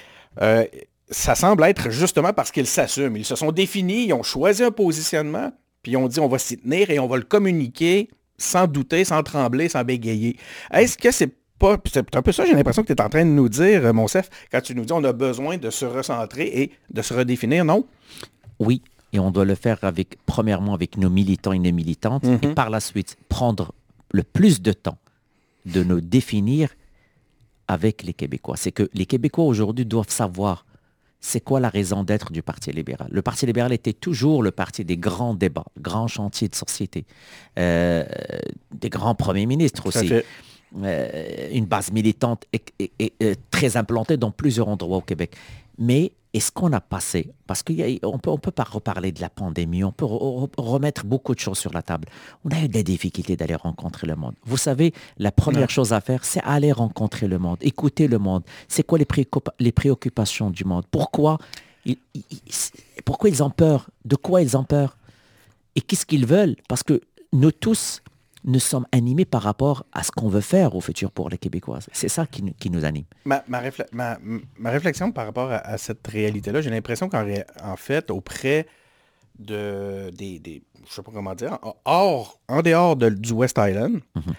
[0.42, 0.66] euh,
[1.10, 3.18] ça semble être justement parce qu'ils s'assument.
[3.18, 5.52] Ils se sont définis, ils ont choisi un positionnement,
[5.84, 9.04] puis ils ont dit on va s'y tenir et on va le communiquer sans douter,
[9.04, 10.38] sans trembler, sans bégayer.
[10.72, 11.39] Est-ce que c'est
[11.86, 13.94] c'est un peu ça, j'ai l'impression que tu es en train de nous dire, euh,
[13.94, 17.66] Monsef, quand tu nous dis on a besoin de se recentrer et de se redéfinir,
[17.66, 17.86] non?
[18.60, 18.82] Oui,
[19.14, 22.54] et on doit le faire avec, premièrement, avec nos militants et nos militantes, et mhm.
[22.54, 23.74] par la suite, prendre
[24.12, 24.98] le plus de temps
[25.66, 26.70] de nous définir
[27.68, 28.56] avec les Québécois.
[28.58, 30.66] C'est que les Québécois aujourd'hui doivent savoir
[31.22, 33.10] c'est quoi la raison d'être du Parti libéral.
[33.12, 37.06] Le Parti libéral était toujours le parti des grands débats, grands chantiers de société,
[37.58, 38.06] euh,
[38.74, 40.12] des grands premiers ministres aussi.
[40.78, 42.62] Euh, une base militante et,
[43.50, 45.36] très implantée dans plusieurs endroits au Québec.
[45.80, 49.30] Mais est-ce qu'on a passé, parce qu'on ne peut, on peut pas reparler de la
[49.30, 52.08] pandémie, on peut remettre beaucoup de choses sur la table.
[52.46, 54.36] On a eu des difficultés d'aller rencontrer le monde.
[54.46, 58.44] Vous savez, la première chose à faire, c'est aller rencontrer le monde, écouter le monde.
[58.68, 59.08] C'est quoi les,
[59.60, 60.84] les préoccupations du monde?
[60.92, 61.40] Pourquoi
[61.84, 61.98] ils,
[63.06, 63.90] pourquoi ils ont peur?
[64.06, 64.98] De quoi ils ont peur?
[65.76, 66.58] Et qu'est-ce qu'ils veulent?
[66.68, 67.02] Parce que
[67.34, 68.04] nous tous,
[68.44, 71.88] nous sommes animés par rapport à ce qu'on veut faire au futur pour les Québécoises.
[71.92, 73.06] C'est ça qui, nous anime.
[73.26, 73.44] Ma,
[74.66, 77.26] réflexion par rapport à, cette réalité-là, j'ai l'impression qu'en
[77.64, 78.68] en fait, auprès
[79.38, 84.34] de, des, des, je sais pas comment dire, hors, en dehors du West Island, mhm.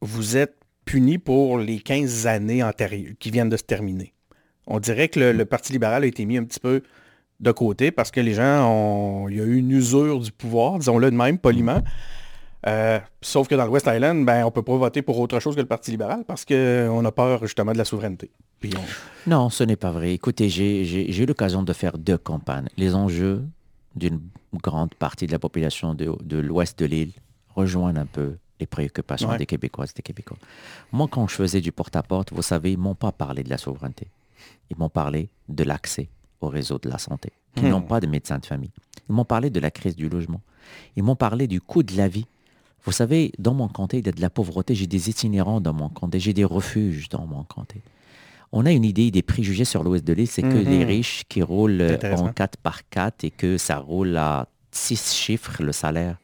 [0.00, 4.14] vous êtes puni pour les 15 années antérieures qui viennent de se terminer.
[4.66, 6.82] On dirait que le, Parti libéral a été mis un petit peu
[7.40, 9.28] de côté parce que les gens ont...
[9.28, 11.82] Il y a eu une usure du pouvoir, disons-le de même, poliment.
[12.66, 15.38] Euh, sauf que dans le West Island, ben, on ne peut pas voter pour autre
[15.38, 18.30] chose que le Parti libéral parce qu'on a peur justement de la souveraineté.
[19.26, 20.12] Non, ce n'est pas vrai.
[20.12, 22.68] Écoutez, j'ai eu l'occasion de faire deux campagnes.
[22.76, 23.44] Les enjeux
[23.94, 24.20] d'une
[24.54, 27.12] grande partie de la population de, l'ouest de l'île
[27.54, 30.36] rejoignent un peu les préoccupations des Québécoises et des Québécois.
[30.90, 34.08] Moi, quand je faisais du porte-à-porte, vous savez, ils m'ont pas parlé de la souveraineté.
[34.70, 36.08] Ils m'ont parlé de l'accès
[36.40, 37.32] au réseau de la santé.
[37.56, 37.86] Ils n'ont hmm.
[37.86, 38.70] pas de médecins de famille.
[39.08, 40.40] Ils m'ont parlé de la crise du logement.
[40.96, 42.26] Ils m'ont parlé du coût de la vie
[42.88, 44.74] vous savez, dans mon comté, il y a de la pauvreté.
[44.74, 46.18] J'ai des itinérants dans mon comté.
[46.18, 47.82] J'ai des refuges dans mon comté.
[48.50, 50.86] On a une idée des préjugés sur l'ouest de l'île, c'est que les mhm.
[50.86, 55.72] riches qui roulent en 4 par 4 et que ça roule à 6 chiffres le
[55.72, 56.16] salaire.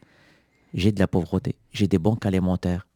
[0.73, 1.55] J'ai de la pauvreté.
[1.71, 2.87] J'ai des banques alimentaires.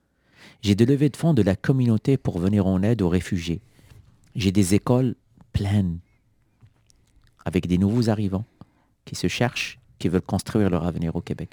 [0.63, 3.61] J'ai des levées de fonds de la communauté pour venir en aide aux réfugiés.
[4.35, 5.15] J'ai des écoles
[5.53, 5.99] pleines
[7.45, 8.47] avec des nouveaux arrivants
[9.05, 11.51] qui se cherchent, qui veulent construire leur avenir au Québec.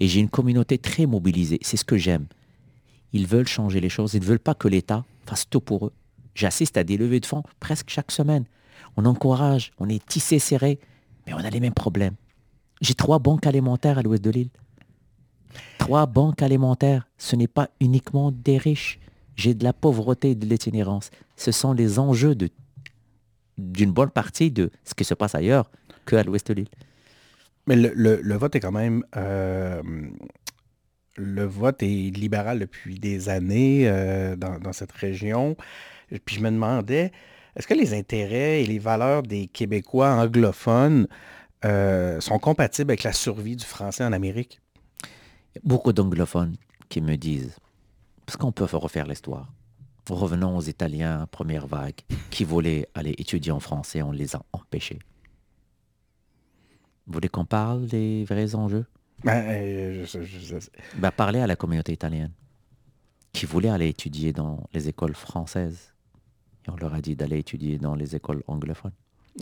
[0.00, 1.58] Et j'ai une communauté très mobilisée.
[1.62, 2.26] C'est ce que j'aime.
[3.12, 4.14] Ils veulent changer les choses.
[4.14, 5.92] Ils ne veulent pas que l'État fasse tout pour eux.
[6.34, 8.44] J'assiste à des levées de fonds presque chaque semaine.
[8.96, 10.78] On encourage, on est tissé serré,
[11.26, 12.14] mais on a les mêmes problèmes.
[12.80, 14.50] J'ai trois banques alimentaires à l'ouest de l'île.
[15.78, 18.98] Trois banques alimentaires, ce n'est pas uniquement des riches.
[19.36, 21.10] J'ai de la pauvreté et de l'itinérance.
[21.36, 22.36] Ce sont les enjeux
[23.58, 25.70] d'une bonne partie de ce qui se passe ailleurs
[26.06, 26.68] qu'à l'ouest de l'île.
[27.66, 29.04] Mais le, vote est quand même...
[29.16, 29.82] Euh,
[31.16, 35.56] le vote est libéral depuis des années euh, dans, cette région.
[36.24, 37.12] Puis je me demandais,
[37.56, 41.06] est-ce que les intérêts et les valeurs des Québécois anglophones
[41.64, 44.60] euh, sont compatibles avec la survie du français en Amérique?
[45.62, 46.56] Beaucoup d'anglophones
[46.88, 47.56] qui me disent,
[48.26, 49.52] parce qu'on peut refaire l'histoire?
[50.10, 52.00] Revenons aux Italiens, première vague,
[52.30, 54.98] qui voulaient aller étudier en français, on les a empêchés.
[57.06, 58.86] Vous voulez qu'on parle des vrais enjeux?
[59.22, 60.06] Ben, euh,
[60.96, 62.32] ben, Parlez à la communauté italienne
[63.34, 65.92] qui voulait aller étudier dans les écoles françaises.
[66.66, 68.92] Et on leur a dit d'aller étudier dans les écoles anglophones.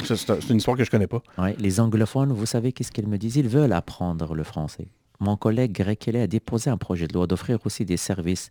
[0.03, 1.23] C'est une histoire que je connais pas.
[1.59, 3.37] les anglophones, vous savez qu'est-ce qu'ils me disent?
[3.37, 4.89] Ils veulent apprendre le français.
[5.21, 8.51] Mon collègue Greg Kelly a déposé un projet de loi d'offrir aussi des services,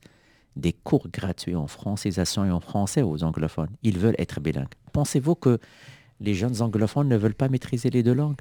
[0.55, 3.71] des cours gratuits en francisation et en français aux anglophones.
[3.81, 4.67] Ils veulent être bilingues.
[4.93, 5.59] Pensez-vous que
[6.19, 8.39] les jeunes anglophones ne veulent pas maîtriser les deux langues?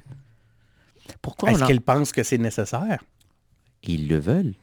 [1.21, 3.03] Pourquoi Est-ce qu'ils pensent que c'est nécessaire?
[3.83, 4.53] Ils le veulent.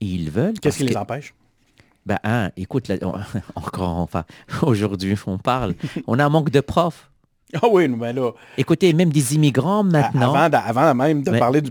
[0.00, 0.58] Ils veulent.
[0.60, 1.34] Qu'est-ce qui les empêche?
[2.06, 2.90] Ben, hein, écoute,
[3.54, 4.24] encore, enfin,
[4.62, 5.74] aujourd'hui, on parle.
[6.06, 7.10] on a un manque de profs.
[7.54, 8.32] Ah oui, mais là...
[8.58, 10.34] Écoutez, même des immigrants maintenant...
[10.34, 11.70] Avant, même de parler du,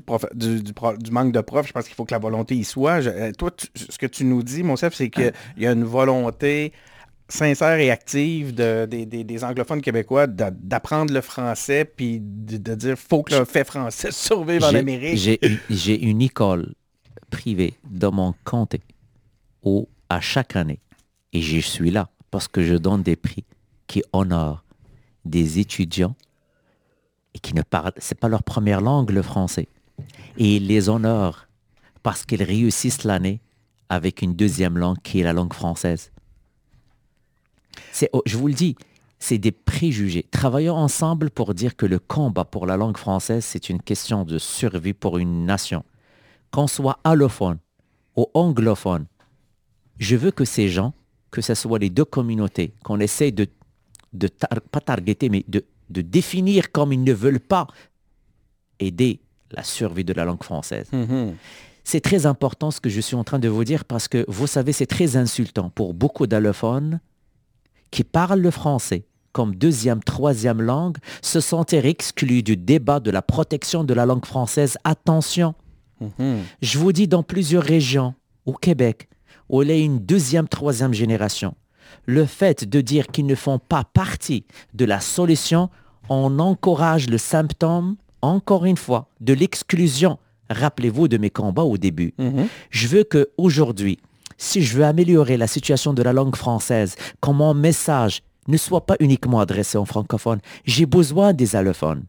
[0.63, 3.05] du, manque de profs, je pense qu'il faut que la volonté y soit.
[3.05, 6.73] Euh, toi, ce que tu nous dis, mon chef, c'est qu'il y a une volonté
[7.29, 13.23] sincère et active de, des, anglophones québécois d'apprendre le français puis de, de, dire faut
[13.23, 15.39] que le fait français survive en Amérique.
[15.69, 16.73] J'ai une école
[17.29, 18.81] privée dans mon comté
[19.63, 20.79] où à chaque année,
[21.33, 23.43] et je suis là parce que je donne des prix
[23.87, 24.63] qui honorent
[25.25, 26.15] des étudiants
[27.33, 29.67] et qui ne parlent, c'est pas leur première langue le français.
[30.37, 31.47] Et ils les honorent
[32.03, 33.41] parce qu'ils réussissent l'année
[33.89, 36.11] avec une deuxième langue qui est la langue française.
[38.13, 38.75] Oh, je vous le dis,
[39.19, 40.23] c'est des préjugés.
[40.23, 44.37] Travaillons ensemble pour dire que le combat pour la langue française, c'est une question de
[44.37, 45.83] survie pour une nation.
[46.51, 47.57] Qu'on soit allophone
[48.15, 49.05] ou anglophone,
[49.97, 50.93] je veux que ces gens,
[51.31, 53.47] que ce soit les deux communautés, qu'on essaie de,
[54.13, 54.27] de
[54.71, 57.67] pas targeter, mais de, de définir comme ils ne veulent pas
[58.79, 59.19] aider
[59.51, 60.87] la survie de la langue française.
[60.93, 61.33] Mm-hmm.
[61.83, 64.45] C'est très important ce que je suis en train de vous dire parce que vous
[64.45, 66.99] savez, c'est très insultant pour beaucoup d'allophones
[67.91, 69.05] qui parlent le français
[69.37, 74.25] comme deuxième, troisième langue se sentir exclus du débat de la protection de la langue
[74.25, 74.79] française.
[74.83, 75.53] Attention,
[76.01, 76.39] mhm.
[76.63, 78.15] je vous dis dans plusieurs régions,
[78.47, 79.07] au Québec,
[79.47, 81.53] où il y a une deuxième, troisième génération,
[82.07, 85.69] le fait de dire qu'ils ne font pas partie de la solution,
[86.09, 90.17] on encourage le symptôme, encore une fois, de l'exclusion.
[90.49, 92.15] Rappelez-vous de mes combats au début.
[92.17, 92.47] Mhm.
[92.71, 93.99] Je veux que aujourd'hui,
[94.37, 98.85] si je veux améliorer la situation de la langue française, que mon message ne soit
[98.85, 102.05] pas uniquement adressé aux francophones, j'ai besoin des allophones,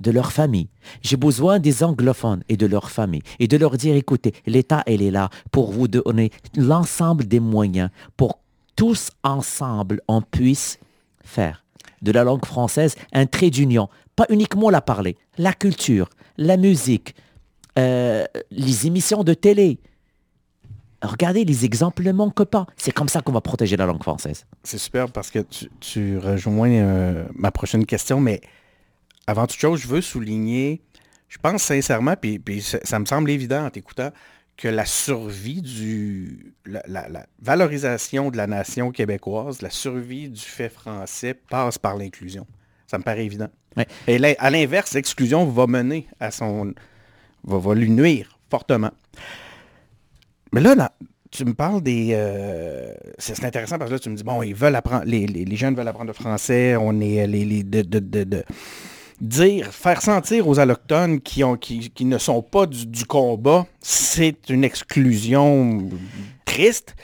[0.00, 0.68] de leur famille.
[1.02, 3.22] J'ai besoin des anglophones et de leur famille.
[3.38, 7.90] Et de leur dire, écoutez, l'État, elle est là pour vous donner l'ensemble des moyens
[8.16, 8.38] pour
[8.76, 10.78] tous ensemble, on puisse
[11.24, 11.64] faire
[12.02, 13.88] de la langue française un trait d'union.
[14.14, 17.14] Pas uniquement la parler, la culture, la musique,
[17.78, 19.78] euh, les émissions de télé.
[21.02, 22.66] Regardez, les exemples ne manquent pas.
[22.76, 24.46] C'est comme ça qu'on va protéger la langue française.
[24.62, 28.40] C'est super parce que tu, tu rejoins euh, ma prochaine question, mais
[29.26, 30.82] avant toute chose, je veux souligner,
[31.28, 34.10] je pense sincèrement, puis, puis ça, ça me semble évident en t'écoutant,
[34.56, 36.54] que la survie du...
[36.64, 41.96] La, la- la valorisation de la nation québécoise, la survie du fait français passe par
[41.96, 42.46] l'inclusion.
[42.86, 43.48] Ça me paraît évident.
[43.76, 43.86] Ouais.
[44.08, 46.72] Et à l'inverse, l'exclusion va mener à son...
[47.44, 48.92] va, va lui nuire fortement.
[50.56, 50.90] Mais là,
[51.30, 52.12] tu me parles des...
[52.14, 55.04] euh, c'est c'est intéressant parce que là, tu me dis, bon, ils veulent apprendre...
[55.04, 57.26] Les, les- les jeunes veulent apprendre le français, on est...
[57.26, 58.44] Les, les- de, de- de- de-
[59.20, 63.66] dire, faire sentir aux allochtones qui, ont, qui, qui ne sont pas du, du combat,
[63.82, 65.90] c'est une exclusion
[66.46, 66.94] triste.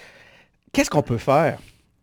[0.73, 1.59] Qu'est-ce qu'on peut faire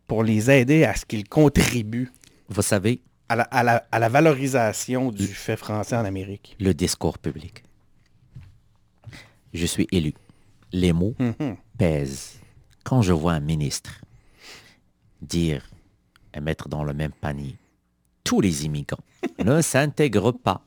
[0.06, 2.12] pour les aider à ce qu'ils contribuent
[2.48, 6.54] Vous savez, à la, à la- à la valorisation du fait français en Amérique?
[6.60, 7.64] le discours public.
[9.52, 10.14] Je suis élu.
[10.72, 11.56] Les mots Mhm.
[11.78, 12.38] pèsent.
[12.84, 14.00] Quand je vois un ministre
[15.22, 15.68] dire
[16.34, 17.56] et mettre dans le même panier
[18.24, 19.02] tous les immigrants
[19.44, 20.62] ne s'intègrent pas.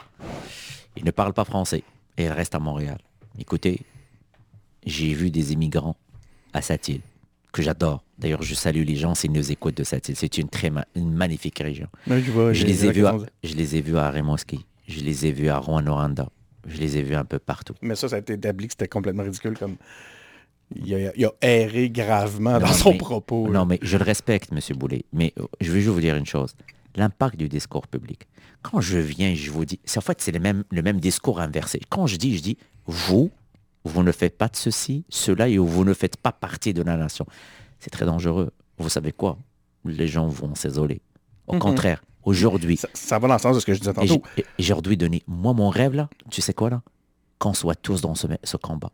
[0.97, 1.83] Ils ne parlent pas français
[2.17, 2.97] et ils restent à Montréal.
[3.39, 3.81] Écoutez,
[4.85, 5.95] j'ai vu des immigrants
[6.53, 7.01] à Sept-Îles
[7.51, 8.03] que j'adore.
[8.19, 10.15] D'ailleurs, je salue les gens s'ils nous écoutent de Sept-Îles.
[10.15, 11.87] C'est une très ma- une magnifique région.
[12.07, 14.65] Oui, je vois, Je j'ai- les, ai vus à, je les ai vus à Rimouski.
[14.87, 16.29] Je les ai vus à Rouen-Noranda.
[16.67, 17.73] Je les ai vus un peu partout.
[17.81, 19.57] Mais ça, ça a été établi que c'était complètement ridicule.
[19.57, 19.75] comme
[20.75, 23.47] Il a, il a erré gravement dans Non, son mais- propos.
[23.47, 23.59] là.
[23.59, 24.59] Non, mais je le respecte, M.
[24.77, 25.03] Boulay.
[25.13, 26.55] Mais euh, je veux juste vous dire une chose.
[26.95, 28.27] L'impact du discours public.
[28.61, 31.41] Quand je viens, je vous dis, c'est en fait, c'est le même, le même discours
[31.41, 31.81] inversé.
[31.89, 33.29] Quand je dis, je dis, vous,
[33.83, 36.95] vous ne faites pas de ceci, cela, et vous ne faites pas partie de la
[36.95, 37.25] nation.
[37.79, 38.51] C'est très dangereux.
[38.77, 39.37] Vous savez quoi?
[39.85, 41.01] Les gens vont s'isoler.
[41.47, 41.59] Au Mhm.
[41.59, 44.21] contraire, aujourd'hui, Ça, ça va dans le sens de ce que je disais tantôt.
[44.59, 46.81] aujourd'hui donné, moi, mon rêve, là, tu sais quoi, là?
[47.39, 48.91] Qu'on soit tous dans ce, ce combat.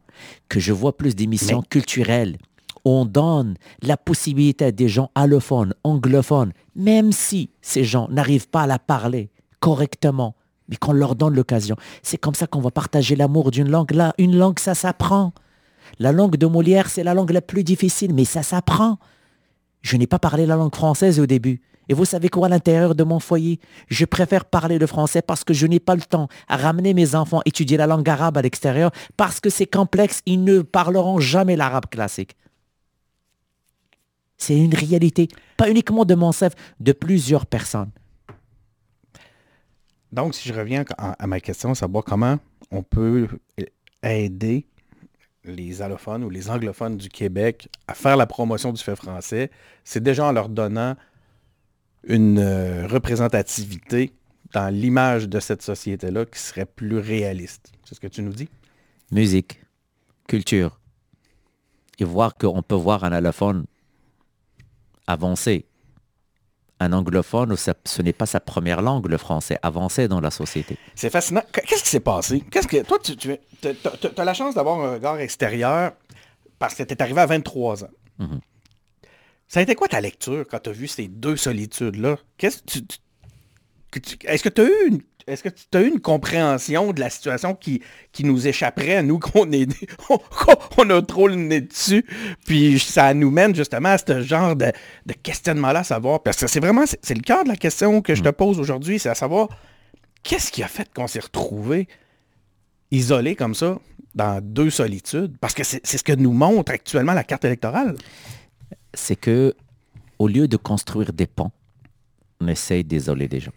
[0.47, 2.37] Que je vois plus d'émissions Mais- culturelles.
[2.85, 8.61] On donne la possibilité à des gens allophones, anglophones, même si ces gens n'arrivent pas
[8.61, 10.33] à la parler correctement,
[10.69, 11.75] mais qu'on leur donne l'occasion.
[12.03, 13.91] C'est comme ça qu'on va partager l'amour d'une langue.
[13.91, 15.33] Là, une langue, ça s'apprend.
[15.99, 18.97] La langue de Molière, c'est la langue la plus difficile, mais ça s'apprend.
[19.81, 21.61] Je n'ai pas parlé la langue française au début.
[21.89, 25.43] Et vous savez quoi, à l'intérieur de mon foyer, je préfère parler le français parce
[25.43, 28.43] que je n'ai pas le temps à ramener mes enfants étudier la langue arabe à
[28.43, 32.35] l'extérieur parce que c'est complexe, ils ne parleront jamais l'arabe classique.
[34.37, 37.91] C'est une réalité, pas uniquement de mon chef, de plusieurs personnes.
[40.11, 42.37] Donc, si je reviens à à ma question, savoir comment
[42.71, 43.27] on peut
[44.03, 44.65] aider
[45.49, 49.51] les allophones ou les anglophones du Québec à faire la promotion du fait français,
[49.83, 50.95] c'est déjà en leur donnant
[52.03, 54.13] une euh, représentativité
[54.53, 57.71] dans l'image de cette société-là qui serait plus réaliste.
[57.83, 58.49] C'est ce que tu nous dis?
[59.11, 59.61] Musique,
[60.27, 60.79] culture,
[61.99, 63.65] et voir qu'on peut voir un allophone
[65.07, 65.65] avancer.
[66.81, 70.77] Un anglophone, ce n'est pas sa première langue, le français, avancer dans la société.
[70.95, 71.41] C'est fascinant.
[71.51, 72.41] Qu- Qu'est-ce qui s'est passé?
[72.49, 72.81] Qu'est-ce que.
[72.83, 75.91] Toi, tu, tu as, la chance d'avoir un regard extérieur
[76.57, 77.89] parce que tu es arrivé à 23 ans.
[78.19, 78.39] Mhm.
[79.47, 82.17] Ça a été quoi ta lecture quand tu as vu ces deux solitudes-là?
[82.37, 82.97] Qu'est-ce que tu- tu-
[83.91, 85.01] que tu- Est-ce que tu as eu une.
[85.29, 89.03] Est-ce que tu as eu une compréhension de la situation qui, qui nous échapperait à
[89.03, 89.69] nous qu'on est
[90.09, 90.17] on,
[90.77, 92.05] on a trop le nez dessus?
[92.45, 94.71] Puis ça nous mène justement à ce genre de,
[95.05, 98.15] de questionnement-là à savoir parce que c'est vraiment c'est le cœur de la question que
[98.15, 99.49] je te pose aujourd'hui c'est à savoir
[100.23, 101.87] qu'est-ce qui a fait qu'on s'est retrouvé
[102.91, 103.77] isolé comme ça
[104.15, 105.37] dans deux solitudes?
[105.39, 107.95] Parce que c'est c'est ce que nous montre actuellement la carte électorale.
[108.93, 109.53] C'est que
[110.17, 111.51] au lieu de construire des ponts,
[112.41, 113.53] on essaye d'isoler des gens.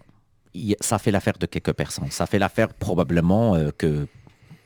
[0.81, 2.11] Ça fait l'affaire de quelques personnes.
[2.11, 4.07] Ça fait l'affaire probablement euh, que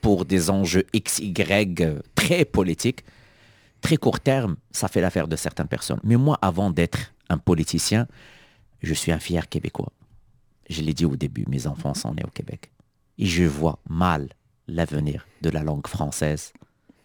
[0.01, 3.05] pour des enjeux X, Y euh, très politiques,
[3.81, 6.01] très court terme, ça fait l'affaire de certaines personnes.
[6.03, 8.07] Mais moi, avant d'être un politicien,
[8.83, 9.93] je suis un fier Québécois.
[10.69, 12.71] Je l'ai dit au début, mes enfants sont nés au Québec.
[13.19, 14.29] Et je vois mal
[14.69, 16.53] l'avenir de la langue française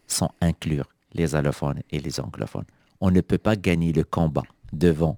[0.08, 2.66] sans inclure les allophones et les anglophones.
[3.00, 5.18] On ne peut pas gagner le combat devant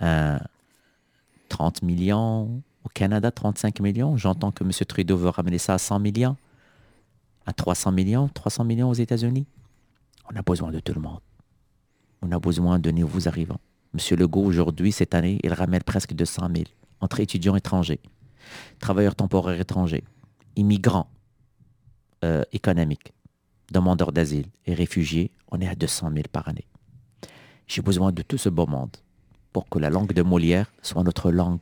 [0.00, 0.40] un
[1.50, 4.16] 30 millions Au Canada, 35 millions.
[4.16, 4.70] J'entends que M.
[4.88, 6.36] Trudeau veut ramener ça à 100 millions,
[7.44, 9.46] à 300 millions, 300 millions aux États-Unis.
[10.32, 11.20] On a besoin de tout le monde.
[12.22, 13.60] On a besoin de nouveaux arrivants.
[13.92, 14.18] M.
[14.18, 16.64] Legault, aujourd'hui, cette année, il ramène presque 200 000
[17.00, 18.00] entre étudiants étrangers,
[18.78, 20.04] travailleurs temporaires étrangers,
[20.56, 21.10] immigrants
[22.24, 23.12] euh, économiques,
[23.72, 25.32] demandeurs d'asile et réfugiés.
[25.50, 26.66] On est à 200 000 par année.
[27.66, 28.96] J'ai besoin de tout ce beau monde
[29.52, 31.60] pour que la langue de Molière soit notre langue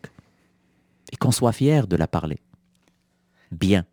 [1.12, 2.38] et qu'on soit fier de la parler.
[3.50, 3.86] Bien,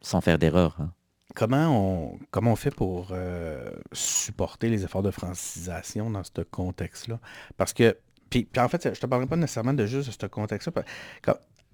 [0.00, 0.76] sans faire d'erreur.
[0.80, 0.92] hein.
[1.34, 7.20] Comment on, comment on fait pour euh, supporter les efforts de francisation dans ce contexte-là?
[7.56, 7.96] Parce que,
[8.30, 10.82] puis, en fait, je te parlerai pas nécessairement de juste ce contexte-là.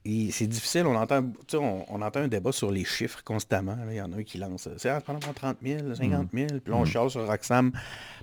[0.06, 1.24] C'est difficile, on entend,
[1.54, 3.74] on, on entend un débat sur les chiffres constamment.
[3.88, 6.74] Il y en a un qui lance, c'est ah, probablement 30 000, 50 000, puis
[6.74, 7.72] on chiale sur Roxham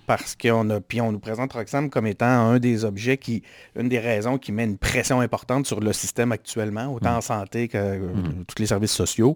[0.06, 3.42] parce qu'on a, puis on nous présente Roxham comme étant un des objets qui,
[3.76, 7.68] une des raisons qui met une pression importante sur le système actuellement, autant en santé
[7.68, 8.10] que euh,
[8.48, 9.36] tous les services sociaux.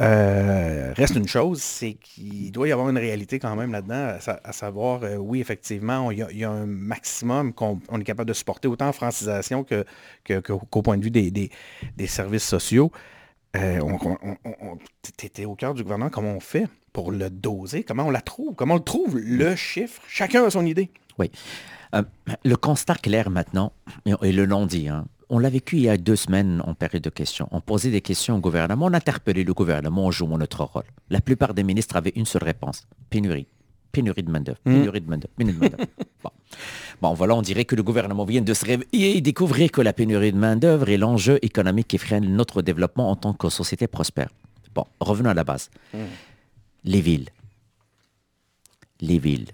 [0.00, 4.20] Euh, reste une chose, c'est qu'il doit y avoir une réalité quand même là-dedans, à,
[4.20, 7.80] sa- à savoir, euh, oui, effectivement, il y, a- il y a un maximum qu'on
[7.88, 9.84] on est capable de supporter, autant en francisation que,
[10.24, 11.50] que- que- qu'au point de vue des, des-
[11.96, 12.90] des services sociaux.
[13.56, 13.80] Euh,
[15.16, 17.82] t'étais au cœur du gouvernement, comment on fait pour le doser?
[17.82, 18.54] Comment on la trouve?
[18.54, 20.00] Comment on le trouve, le chiffre?
[20.08, 20.90] Chacun a son idée.
[21.18, 21.30] Oui.
[21.94, 22.02] Euh,
[22.44, 23.72] le constat clair maintenant,
[24.22, 27.02] et, le non dit, hein, on l'a vécu il y a deux semaines en période
[27.02, 27.48] de questions.
[27.52, 30.84] On posait des questions au gouvernement, on interpellait le gouvernement, on jouait notre rôle.
[31.08, 32.86] La plupart des ministres avaient une seule réponse.
[33.08, 33.46] Pénurie.
[33.92, 34.58] Pénurie de main-d'œuvre.
[34.64, 35.34] Pénurie de main-d'œuvre.
[35.36, 35.90] Pénurie de main-d'œuvre.
[36.22, 36.30] bon.
[37.00, 39.92] Bon, voilà, on dirait que le gouvernement vient de se réveiller et découvrir que la
[39.92, 44.28] pénurie de main-d'œuvre est l'enjeu économique qui freine notre développement en tant que société prospère.
[44.74, 45.70] Bon, revenons à la base.
[46.84, 47.28] Les villes.
[49.00, 49.48] Les villes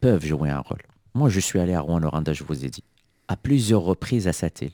[0.00, 0.82] peuvent jouer un rôle.
[1.14, 2.84] Moi, je suis allé à Rouen-Noranda, je vous ai dit,
[3.28, 4.72] à plusieurs reprises à Satil.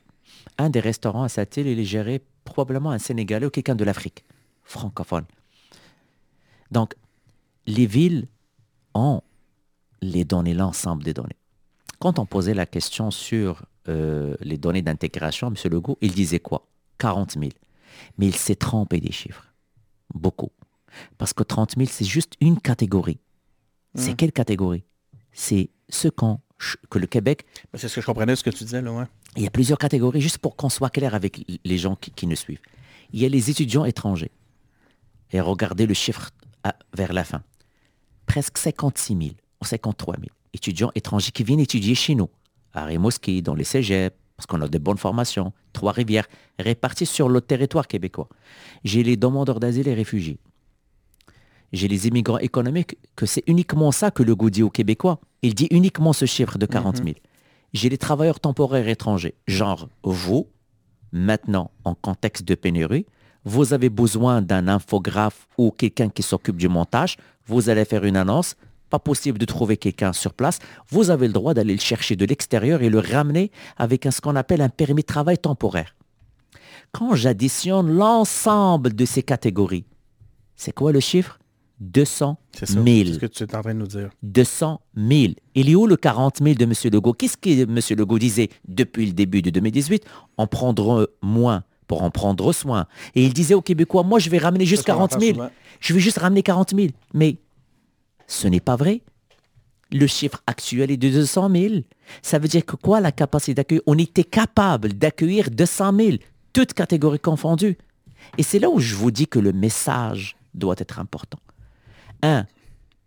[0.59, 4.25] Un des restaurants à Satil, il est géré probablement un Sénégalais ou quelqu'un de l'Afrique,
[4.65, 5.25] francophone.
[6.71, 6.95] Donc,
[7.67, 8.27] les villes
[8.95, 9.23] ont
[10.01, 11.37] les données, l'ensemble des données.
[12.01, 15.55] Quand on posait la question sur euh, les données d'intégration, M.
[15.71, 16.67] Legault, il disait quoi?
[16.99, 17.51] 40 000.
[18.19, 19.47] Mais il s'est trompé des chiffres.
[20.13, 20.51] Beaucoup.
[21.19, 23.19] Parce que 30 000, c'est juste une catégorie.
[23.95, 24.85] C'est quelle catégorie?
[25.33, 26.41] C'est ce qu'on,
[26.91, 27.45] que le Québec,
[27.75, 29.05] C'est ce que je comprenais, ce que tu disais, là, ouais.
[29.37, 32.27] il y a plusieurs catégories, juste pour qu'on soit clair avec les gens qui, qui
[32.27, 32.61] nous suivent.
[33.13, 34.31] Il y a les étudiants étrangers.
[35.33, 36.31] Et regardez le chiffre
[36.65, 37.43] à- vers la fin.
[38.27, 42.29] Presque 56 000 ou 53 000 étudiants étrangers qui viennent étudier chez nous,
[42.75, 46.27] à Rimouski, dans les cégeps, parce qu'on a de bonnes formations, Trois-Rivières,
[46.59, 48.29] répartis sur le territoire québécois.
[48.85, 50.39] J'ai les demandeurs d'asile et réfugiés.
[51.73, 55.21] J'ai les immigrants économiques, que c'est uniquement ça que le goût dit aux Québécois.
[55.43, 57.17] Il dit uniquement ce chiffre de 40 000.
[57.73, 60.49] J'ai les travailleurs temporaires étrangers, genre vous,
[61.13, 63.07] maintenant en contexte de pénurie,
[63.45, 67.17] vous avez besoin d'un infographe ou quelqu'un qui s'occupe du montage,
[67.47, 68.55] vous allez faire une annonce,
[68.91, 70.59] pas possible de trouver quelqu'un sur place,
[70.91, 74.21] vous avez le droit d'aller le chercher de l'extérieur et le ramener avec un- ce
[74.21, 75.97] qu'on appelle un permis de travail temporaire.
[76.93, 79.87] Quand j'additionne l'ensemble de ces catégories,
[80.57, 81.39] c'est quoi le chiffre?
[81.83, 82.75] 200 C'est ça.
[82.75, 82.85] 000.
[82.87, 84.11] C'est ce que tu es en train de nous dire.
[84.23, 85.33] 200 000.
[85.55, 86.73] Il est où le 40 000 de M.
[86.93, 87.13] Legault?
[87.13, 87.79] Qu'est-ce que M.
[87.99, 90.05] Legault disait depuis le début de 2018
[90.37, 92.87] En prendre moins pour en prendre soin.
[93.15, 95.23] Et il disait aux Québécois, moi je vais ramener juste C'est ce qu'on 40 000.
[95.33, 95.51] entend souvent.
[95.81, 96.89] Je vais juste ramener 40 000.
[97.15, 97.37] Mais
[98.27, 99.03] ce n'est pas vrai.
[99.91, 101.75] Le chiffre actuel est de 200 000.
[102.23, 103.81] Ça veut dire que quoi la capacité d'accueil?
[103.87, 106.11] On était capable d'accueillir 200 000,
[106.55, 107.77] toutes catégories confondues.
[108.39, 111.39] Et c'est là où je vous dis que le message doit être important.
[112.23, 112.47] Un,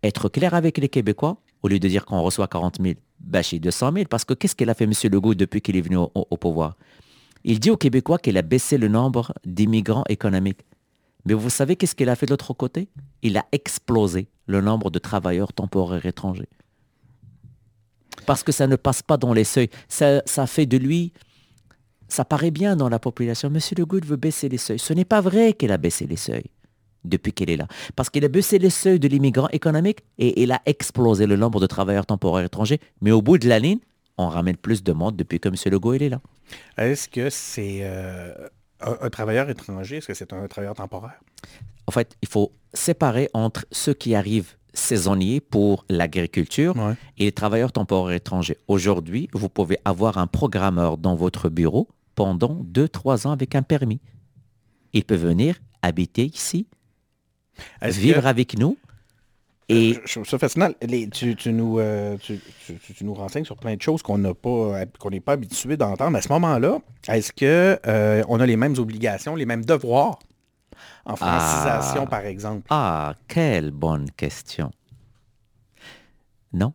[0.02, 3.92] être clair avec les Québécois, au lieu de dire qu'on reçoit 40 000, bâcher 200
[3.92, 4.92] 000, parce que qu'est-ce qu'il a fait M.
[5.10, 6.76] Legault depuis qu'il est venu au, pouvoir?
[7.44, 10.60] Il dit aux Québécois qu'il a baissé le nombre d'immigrants économiques.
[11.24, 12.88] Mais vous savez qu'est-ce qu'il a fait de l'autre côté?
[13.22, 16.48] Il a explosé le nombre de travailleurs temporaires étrangers.
[18.26, 19.70] Parce que ça ne passe pas dans les seuils.
[19.88, 21.12] Ça, fait de lui,
[22.08, 23.48] ça paraît bien dans la population.
[23.48, 23.58] M.
[23.76, 24.78] Legault veut baisser les seuils.
[24.78, 26.50] Ce n'est pas vrai qu'il a baissé les seuils
[27.08, 27.66] depuis qu'il est là.
[27.94, 31.60] Parce qu'il a baissé les seuils de l'immigrant économique et il a explosé le nombre
[31.60, 32.80] de travailleurs temporaires étrangers.
[33.00, 33.78] Mais au bout de la ligne,
[34.18, 35.54] on ramène plus de monde depuis que M.
[35.66, 36.20] Legault il est là.
[36.78, 38.32] Est-ce que c'est euh,
[38.80, 39.96] un, un travailleur étranger?
[39.98, 41.20] Est-ce que c'est un travailleur temporaire?
[41.86, 46.94] En fait, il faut séparer entre ceux qui arrivent saisonniers pour l'agriculture Ouais.
[47.18, 48.58] et les travailleurs temporaires étrangers.
[48.68, 54.00] Aujourd'hui, vous pouvez avoir un programmeur dans votre bureau pendant 2-3 ans avec un permis.
[54.92, 56.66] Il peut venir habiter ici,
[57.82, 58.76] vivre que- avec nous
[59.68, 60.70] Et Je trouve ça fascinant.
[60.82, 62.40] Les- tu, tu nous, euh, tu,
[63.00, 66.16] nous renseignes sur plein de choses qu'on n'a pas, qu'on n'est pas habitué d'entendre.
[66.16, 66.78] À ce moment-là,
[67.08, 70.18] est-ce que euh, on a les mêmes obligations, les mêmes devoirs?
[71.04, 72.06] En francisation, Ah.
[72.06, 72.66] par exemple?
[72.70, 74.70] Ah, quelle bonne question.
[76.52, 76.72] Non,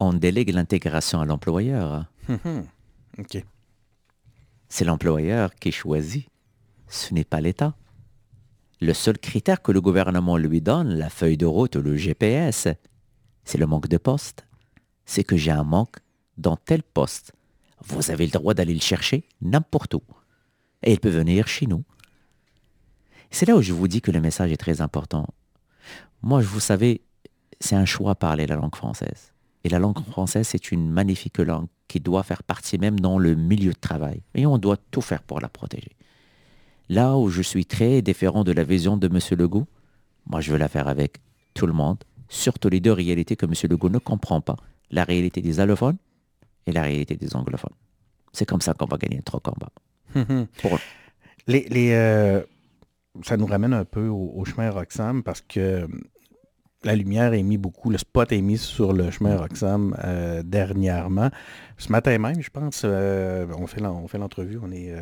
[0.00, 2.06] on délègue l'intégration à l'employeur.
[2.28, 2.66] Mhm.
[3.18, 3.44] OK.
[4.68, 6.26] C'est l'employeur qui choisit.
[6.88, 7.74] Ce n'est pas l'État.
[8.80, 12.68] Le seul critère que le gouvernement lui donne, la feuille de route ou le GPS,
[13.44, 14.46] c'est le manque de poste.
[15.06, 15.96] C'est que j'ai un manque
[16.36, 17.32] dans tel poste.
[17.86, 20.02] Vous avez le droit d'aller le chercher n'importe où.
[20.82, 21.84] Et il peut venir chez nous.
[23.30, 25.26] C'est là où je vous dis que le message est très important.
[26.22, 27.02] Moi, vous savez,
[27.60, 29.32] c'est un choix parler la langue française.
[29.64, 33.34] Et la langue française, c'est une magnifique langue qui doit faire partie même dans le
[33.34, 34.22] milieu de travail.
[34.34, 35.96] Et on doit tout faire pour la protéger.
[36.88, 39.18] Là où je suis très différent de la vision de M.
[39.38, 39.66] Legault,
[40.26, 41.18] moi je veux la faire avec
[41.54, 43.52] tout le monde, surtout les deux réalités que M.
[43.70, 44.56] Legault ne comprend pas.
[44.90, 45.96] La réalité des allophones
[46.66, 47.72] et la réalité des anglophones.
[48.32, 49.70] C'est comme ça qu'on va gagner notre combat.
[50.14, 50.46] Mhm.
[50.62, 50.78] Pour-
[51.46, 52.42] Les, les, euh,
[53.22, 55.86] ça nous ramène un peu au, au chemin Roxham parce que euh,
[56.84, 61.30] la lumière est mise beaucoup, le spot est mis sur le chemin Roxham euh, dernièrement.
[61.78, 64.92] Ce matin même, je pense, euh, on fait l'entrevue, on est,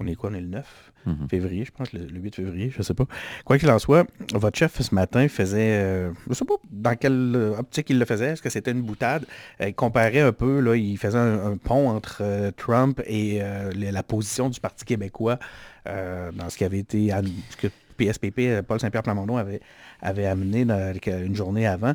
[0.00, 1.28] on est quoi, on est le 9 Mhm.
[1.28, 3.06] février, je pense, le, le 8 février, je sais pas.
[3.44, 7.32] Quoi qu'il en soit, votre chef ce matin faisait, euh, je sais pas dans quelle
[7.34, 9.24] euh, optique il le faisait, est-ce que c'était une boutade?
[9.60, 13.42] Euh, il comparait un peu, là, il faisait un, un pont entre euh, Trump et
[13.74, 15.38] les- la position du Parti québécois
[15.86, 17.10] dans ce qui avait été,
[17.50, 17.66] ce que
[17.96, 19.60] PSPP, Paul Saint-Pierre Plamondon avait,
[20.00, 21.94] avait amené dans- une journée avant.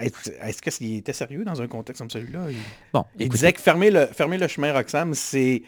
[0.00, 2.50] Est-ce s'il était sérieux dans un contexte comme celui-là?
[2.50, 2.56] Il-
[2.92, 5.62] Bon, il disait que fermer le, fermer le chemin Roxham, c'est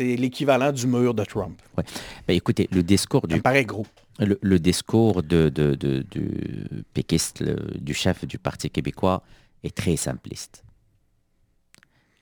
[0.00, 1.60] l'équivalent du mur de Trump.
[1.76, 1.84] ben,
[2.36, 3.86] écoutez, le discours Ça du me paraît gros.
[4.18, 9.22] le, le discours de, de- de- du péquiste, le- du chef du Parti québécois,
[9.64, 10.62] est très simpliste.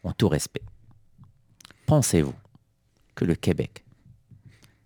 [0.02, 0.62] En tout respect.
[1.86, 2.34] Pensez-vous
[3.14, 3.83] que le Québec,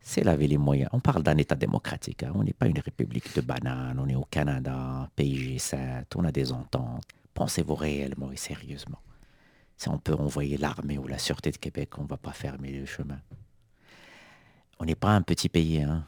[0.09, 0.89] c'est laver les moyens.
[0.95, 2.23] On parle d'un État démocratique.
[2.23, 2.33] hein.
[2.35, 4.01] On n'est pas une république de bananes.
[4.01, 6.07] On est au Canada, pays G7.
[6.17, 7.05] On a des ententes.
[7.35, 9.03] Pensez-vous réellement et sérieusement
[9.77, 12.73] Si on peut envoyer l'armée ou la Sûreté de Québec, on ne va pas fermer
[12.73, 13.21] le chemin.
[14.79, 15.83] On n'est pas un petit pays.
[15.83, 16.07] Hein.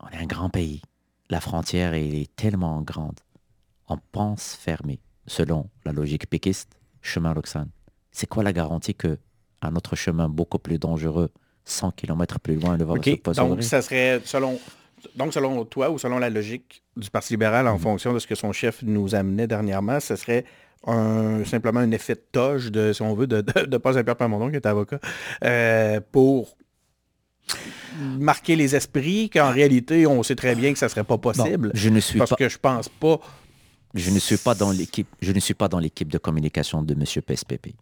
[0.00, 0.80] On est un grand pays.
[1.28, 3.20] La frontière est tellement grande.
[3.88, 7.68] On pense fermer, selon la logique péquiste, chemin Roxane.
[8.12, 9.18] C'est quoi la garantie que
[9.60, 11.30] un autre chemin beaucoup plus dangereux,
[11.70, 13.04] 100 km plus loin, ne va OK.
[13.04, 14.58] se pas Donc, ça serait selon.
[15.14, 18.34] Donc, selon toi ou selon la logique du Parti libéral, en fonction de ce que
[18.34, 20.44] son chef nous amenait dernièrement, ce serait
[20.86, 24.16] un, simplement un effet de toge, de, si on veut, de, de, de Paul Saint-Pierre
[24.16, 24.98] Plamondon, qui est avocat,
[25.44, 26.56] euh, pour
[28.18, 31.70] marquer les esprits, qu'en réalité, on sait très bien que ça serait pas possible.
[31.74, 33.20] je ne suis parce pas, que je pense pas.
[33.94, 36.94] je ne suis pas dans l'équipe, je ne suis pas dans l'équipe de communication de
[36.94, 37.74] Monsieur PSPP.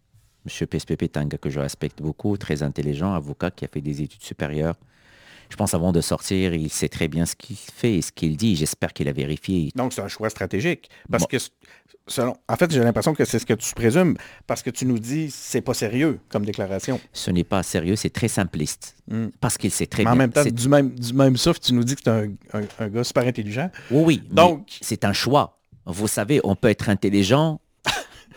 [0.46, 4.22] Monsieur PSPP gars que je respecte beaucoup, très intelligent, avocat qui a fait des études
[4.22, 4.76] supérieures.
[5.50, 8.36] Je pense avant de sortir, il sait très bien ce qu'il fait et ce qu'il
[8.36, 8.54] dit.
[8.54, 9.70] J'espère qu'il a vérifié.
[9.74, 10.88] Donc, c'est un choix stratégique.
[11.10, 11.28] Parce Bon.
[11.28, 11.36] que,
[12.06, 14.16] selon, en fait, j'ai l'impression que c'est ce que tu présumes,
[14.46, 17.00] parce que tu nous dis c'est pas sérieux comme déclaration.
[17.12, 18.96] Ce n'est pas sérieux, c'est très simpliste.
[19.08, 19.26] Mm.
[19.40, 20.12] Parce qu'il sait très Mais bien.
[20.12, 22.28] en même temps, c'est- du même, du même souffle, tu nous dis que c'est un,
[22.52, 23.68] un- un gars super intelligent.
[23.90, 24.22] Oui, oui.
[24.30, 25.58] Donc- c'est un choix.
[25.86, 27.60] Vous savez, on peut être intelligent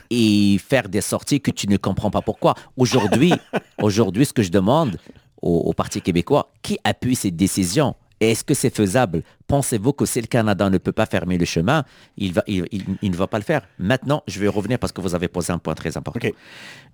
[0.10, 2.56] et faire des sorties que tu ne comprends pas pourquoi.
[2.78, 3.34] Aujourd'hui,
[3.82, 4.98] aujourd'hui, ce que je demande
[5.42, 9.24] au, au Parti québécois, qui appuie cette décision et est-ce que c'est faisable?
[9.48, 11.86] Pensez-vous que si le Canada ne peut pas fermer le chemin,
[12.18, 13.62] il, va, il, il- il ne va pas le faire?
[13.78, 16.28] Maintenant, je vais revenir parce que vous avez posé un point très important.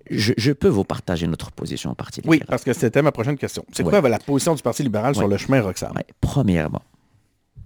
[0.08, 2.46] Je, je peux vous partager notre position au Parti Oui, libéral.
[2.48, 3.64] parce que c'était ma prochaine question.
[3.72, 3.90] C'est Ouais.
[4.00, 5.62] quoi la position du Parti libéral sur le chemin?
[5.64, 6.82] Ouais, Premièrement,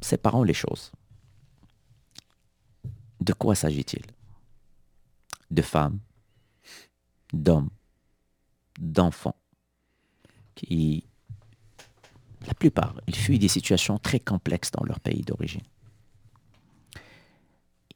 [0.00, 0.90] séparons les choses.
[3.20, 4.00] De quoi s'agit-il?
[5.50, 5.98] De femmes,
[7.32, 7.70] d'hommes,
[8.78, 9.36] d'enfants
[10.54, 11.04] qui,
[12.46, 15.62] la plupart, ils fuient des situations très complexes dans leur pays d'origine.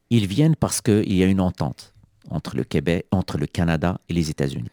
[0.09, 1.93] Ils viennent parce qu'il y a une entente
[2.29, 4.69] entre le Québec, entre le Canada et les États-Unis.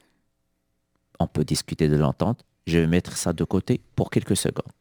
[1.19, 2.45] On peut discuter de l'entente.
[2.67, 4.73] Je vais mettre ça de côté pour quelques secondes.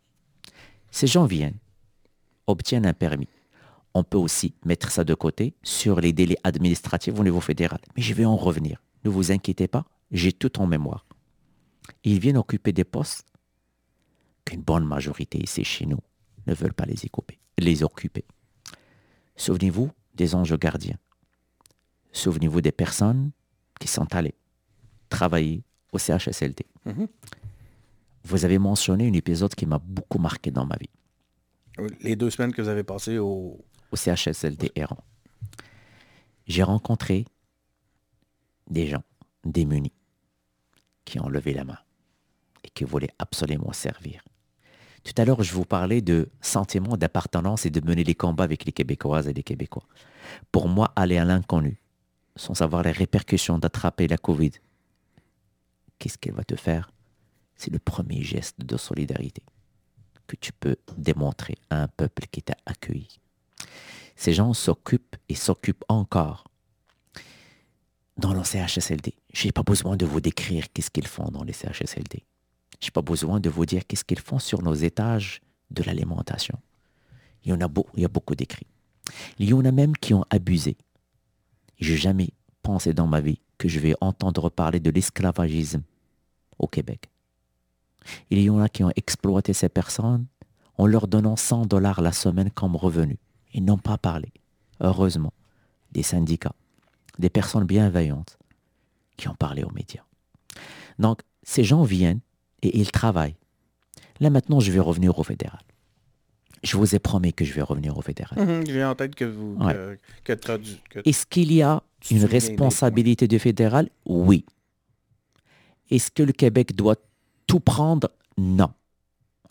[0.91, 1.57] Ces gens viennent,
[2.47, 3.29] obtiennent un permis.
[3.93, 7.79] On peut aussi mettre ça de côté sur les délais administratifs au niveau fédéral.
[7.95, 8.81] Mais je vais en revenir.
[9.03, 11.05] Ne vous inquiétez pas, j'ai tout en mémoire.
[12.03, 13.27] Ils viennent occuper des postes
[14.45, 15.99] qu'une bonne majorité ici chez nous
[16.47, 17.39] ne veulent pas les occuper.
[17.57, 18.25] Les occuper.
[19.35, 20.97] Souvenez-vous des anges gardiens.
[22.11, 23.31] Souvenez-vous des personnes
[23.79, 24.35] qui sont allées
[25.09, 26.65] travailler au CHSLD.
[26.85, 27.07] Mhm.
[28.23, 30.89] Vous avez mentionné un épisode qui m'a beaucoup marqué dans ma vie.
[32.01, 33.63] Les deux semaines que vous avez passées au...
[33.91, 35.03] Au CHSLD Errant.
[36.47, 37.25] J'ai rencontré
[38.69, 39.03] des gens
[39.43, 39.93] démunis
[41.05, 41.79] qui ont levé la main
[42.63, 44.23] et qui voulaient absolument servir.
[45.03, 48.65] Tout à l'heure, je vous parlais de sentiment d'appartenance et de mener les combats avec
[48.65, 49.87] les Québécoises et les Québécois.
[50.51, 51.81] Pour moi, aller à l'inconnu,
[52.35, 54.51] sans savoir les répercussions d'attraper la COVID,
[55.97, 56.91] qu'est-ce qu'elle va te faire?
[57.55, 59.43] C'est le premier geste de solidarité
[60.27, 63.19] que tu peux démontrer à un peuple qui t'a accueilli.
[64.21, 66.43] Ces gens s'occupent et s'occupent encore
[68.17, 69.15] dans le CHSLD.
[69.33, 72.23] Je n'ai pas besoin de vous décrire qu'est-ce qu'ils font dans les CHSLD.
[72.79, 75.41] Je n'ai pas besoin de vous dire qu'est-ce qu'ils font sur nos étages
[75.71, 76.59] de l'alimentation.
[77.43, 78.67] Il y en a, beau, il y a beaucoup d'écrits.
[79.39, 80.77] Il y en a même qui ont abusé.
[81.79, 82.29] Je n'ai jamais
[82.61, 85.81] pensé dans ma vie que je vais entendre parler de l'esclavagisme
[86.59, 87.09] au Québec.
[88.29, 90.27] Il y en a qui ont exploité ces personnes
[90.77, 93.17] en leur donnant 100 dollars la semaine comme revenu.
[93.53, 94.31] Ils n'ont pas parlé.
[94.79, 95.33] Heureusement,
[95.91, 96.55] des syndicats,
[97.19, 98.37] des personnes bienveillantes
[99.17, 100.03] qui ont parlé aux médias.
[100.99, 102.21] Donc, ces gens viennent
[102.61, 103.35] et ils travaillent.
[104.19, 105.61] Là maintenant, je vais revenir au fédéral.
[106.63, 108.39] Je vous ai promis que je vais revenir au fédéral.
[108.39, 109.55] Mhm, J'ai en tête que vous...
[109.59, 109.97] Ouais.
[110.23, 110.33] Que,
[111.05, 111.81] Est-ce qu'il y a
[112.11, 113.89] une responsabilité du fédéral?
[114.05, 114.45] Oui.
[115.89, 116.95] Est-ce que le Québec doit
[117.47, 118.09] tout prendre?
[118.37, 118.71] Non.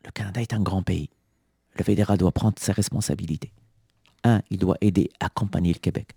[0.05, 1.11] Le Canada est un grand pays.
[1.76, 3.53] Le fédéral doit prendre ses responsabilités.
[4.24, 6.10] Un, il doit aider, accompagner le Québec.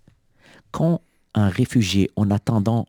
[0.70, 1.00] Quand
[1.34, 2.86] un réfugié, en attendant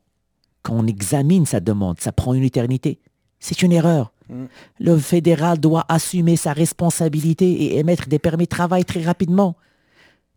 [0.63, 2.99] qu'on examine sa demande, ça prend une éternité,
[3.39, 4.11] c'est une erreur.
[4.29, 4.45] Mm.
[4.79, 9.55] Le fédéral doit assumer sa responsabilité et émettre des permis de travail très rapidement.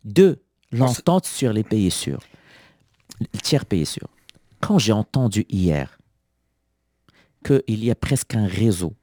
[0.05, 2.21] Deux, l'entente sur les pays sûrs.
[3.19, 4.07] Le tiers pays sûr.
[4.61, 5.97] Quand j'ai entendu hier
[7.43, 8.93] qu'il y a presque un réseau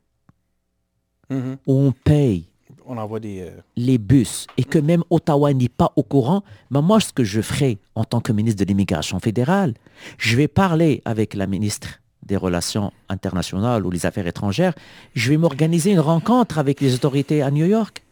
[1.28, 1.56] Mhm.
[1.66, 2.46] où on paye
[2.88, 3.40] On envoie des...
[3.40, 7.24] euh, les bus et que même Ottawa n'est pas au courant, ben moi, ce que
[7.24, 9.74] je ferai en tant que ministre de l'immigration fédérale,
[10.18, 14.74] je vais parler avec la ministre des Relations internationales ou les affaires étrangères,
[15.14, 18.04] je vais m'organiser une rencontre avec les autorités à New York.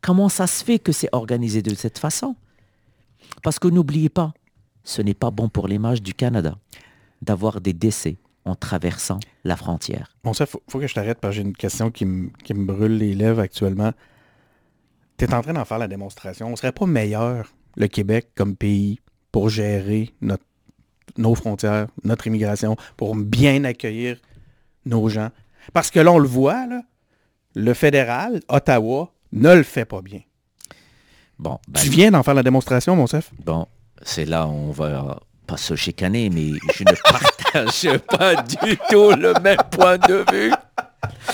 [0.00, 2.36] Comment ça se fait que c'est organisé de cette façon?
[3.42, 4.32] Parce que n'oubliez pas,
[4.84, 6.56] ce n'est pas bon pour l'image du Canada
[7.22, 10.08] d'avoir des décès en traversant la frontière.
[10.24, 12.54] Bon, ça, faut, faut que je t'arrête parce que j'ai une question qui me, qui
[12.54, 13.92] me brûle les lèvres actuellement.
[15.18, 16.48] Tu es en train d'en faire la démonstration.
[16.48, 19.00] On serait pas meilleur, le Québec, comme pays,
[19.32, 20.44] pour gérer notre,
[21.16, 24.18] nos frontières, notre immigration, pour bien accueillir
[24.86, 25.30] nos gens.
[25.72, 26.82] Parce que là, on le voit, là,
[27.54, 30.20] le fédéral, Ottawa, ne le fait pas bien.
[31.38, 33.30] Bon, ben, Tu viens d'en faire la démonstration, mon chef?
[33.44, 33.66] Bon,
[34.02, 39.10] c'est là où on va pas se chicaner, mais je ne partage pas du tout
[39.10, 40.52] le même point de vue.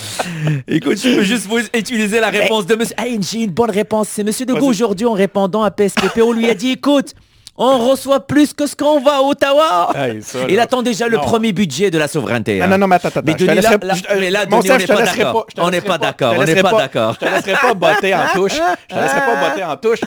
[0.68, 2.94] Écoute, je peux juste vous utiliser la réponse de monsieur.
[2.98, 4.08] Hey, j'ai une bonne réponse.
[4.10, 6.20] C'est monsieur Degault aujourd'hui en répondant à PSPP.
[6.22, 7.14] On lui a dit, écoute,
[7.56, 9.90] on reçoit plus que ce qu'on va à Ottawa.
[10.22, 11.22] Ça, Il attend déjà le Non.
[11.22, 12.60] premier budget de la souveraineté.
[12.60, 12.68] Ah hein.
[12.68, 13.20] non, non, mais attends, attends.
[13.24, 15.46] Mais Denis, là, là- je- mais là, Denis, on n'est pas d'accord.
[15.58, 17.14] On n'est pas d'accord, on n'est pas d'accord.
[17.20, 18.54] Je te laisserai pas botter en touche.
[18.54, 20.00] Je te laisserai pas botter en touche.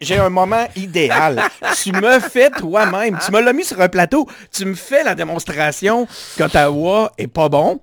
[0.00, 1.42] J'ai un moment idéal.
[1.80, 3.18] Tu me fais toi-même.
[3.24, 4.26] Tu me l'as mis sur un plateau.
[4.52, 7.80] Tu me fais la démonstration qu'Ottawa est pas bon.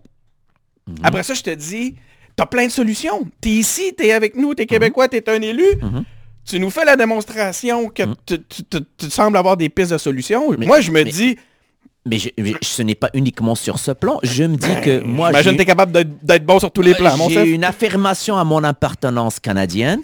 [0.88, 0.96] Mhm.
[1.04, 1.96] Après ça, je te dis,
[2.36, 3.26] t'as plein de solutions.
[3.42, 5.66] T'es ici, t'es avec nous, t'es Québécois, t'es un élu.
[5.82, 6.04] Mhm.
[6.48, 9.98] Tu nous fais la démonstration que tu, tu- tu- tu sembles avoir des pistes de
[9.98, 10.56] solutions.
[10.60, 11.38] Moi, je me mais- dis,
[12.08, 14.20] Mais, je- mais ce n'est pas uniquement sur ce plan.
[14.22, 17.18] Je me dis que moi, j'imagine j'ai- que capable d'être bon sur tous les plans.
[17.30, 20.02] J'ai une affirmation à mon appartenance canadienne.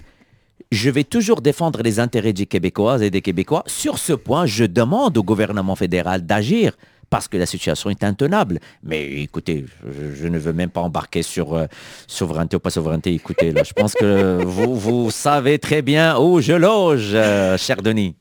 [0.72, 3.64] Je vais toujours défendre les intérêts des Québécoises et des Québécois.
[3.68, 6.76] Sur ce point, je demande au gouvernement fédéral d'agir
[7.12, 8.60] parce que la situation est intenable.
[8.84, 11.68] Mais écoutez, je, je ne veux même pas embarquer sur euh,
[12.08, 13.14] souveraineté ou pas souveraineté.
[13.14, 17.84] Écoutez, là, je pense que vous, vous savez très bien où je loge, euh, cher
[17.84, 18.16] Denis.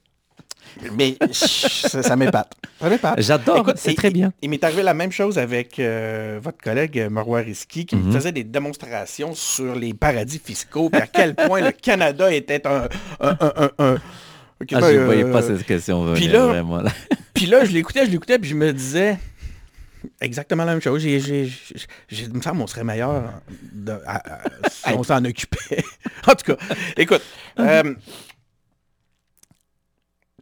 [0.96, 2.52] Mais ça, ça m'épate.
[2.80, 3.20] Ça m'épate.
[3.20, 4.32] J'adore, c'est très bien.
[4.40, 8.06] Il, il m'est arrivé la même chose avec euh, votre collègue Marois Risky qui Mhm.
[8.06, 12.66] me faisait des démonstrations sur les paradis fiscaux et à quel point le Canada était
[12.66, 12.88] un...
[13.20, 13.96] un, un, un-
[14.72, 16.82] Ah, ben, je ne voyais euh, pas cette question puis venir, là- vraiment.
[16.82, 16.90] là.
[17.34, 19.16] Puis là, je l'écoutais, je l'écoutais, puis je me disais
[20.20, 21.00] exactement la même chose.
[21.00, 21.50] J'ai, j'ai,
[22.08, 23.32] j'ai- me semble qu'on serait meilleur
[23.72, 25.82] de- à- à- si on s'en occupait.
[26.26, 26.56] en tout cas,
[26.98, 27.22] écoute.
[27.58, 27.94] euh,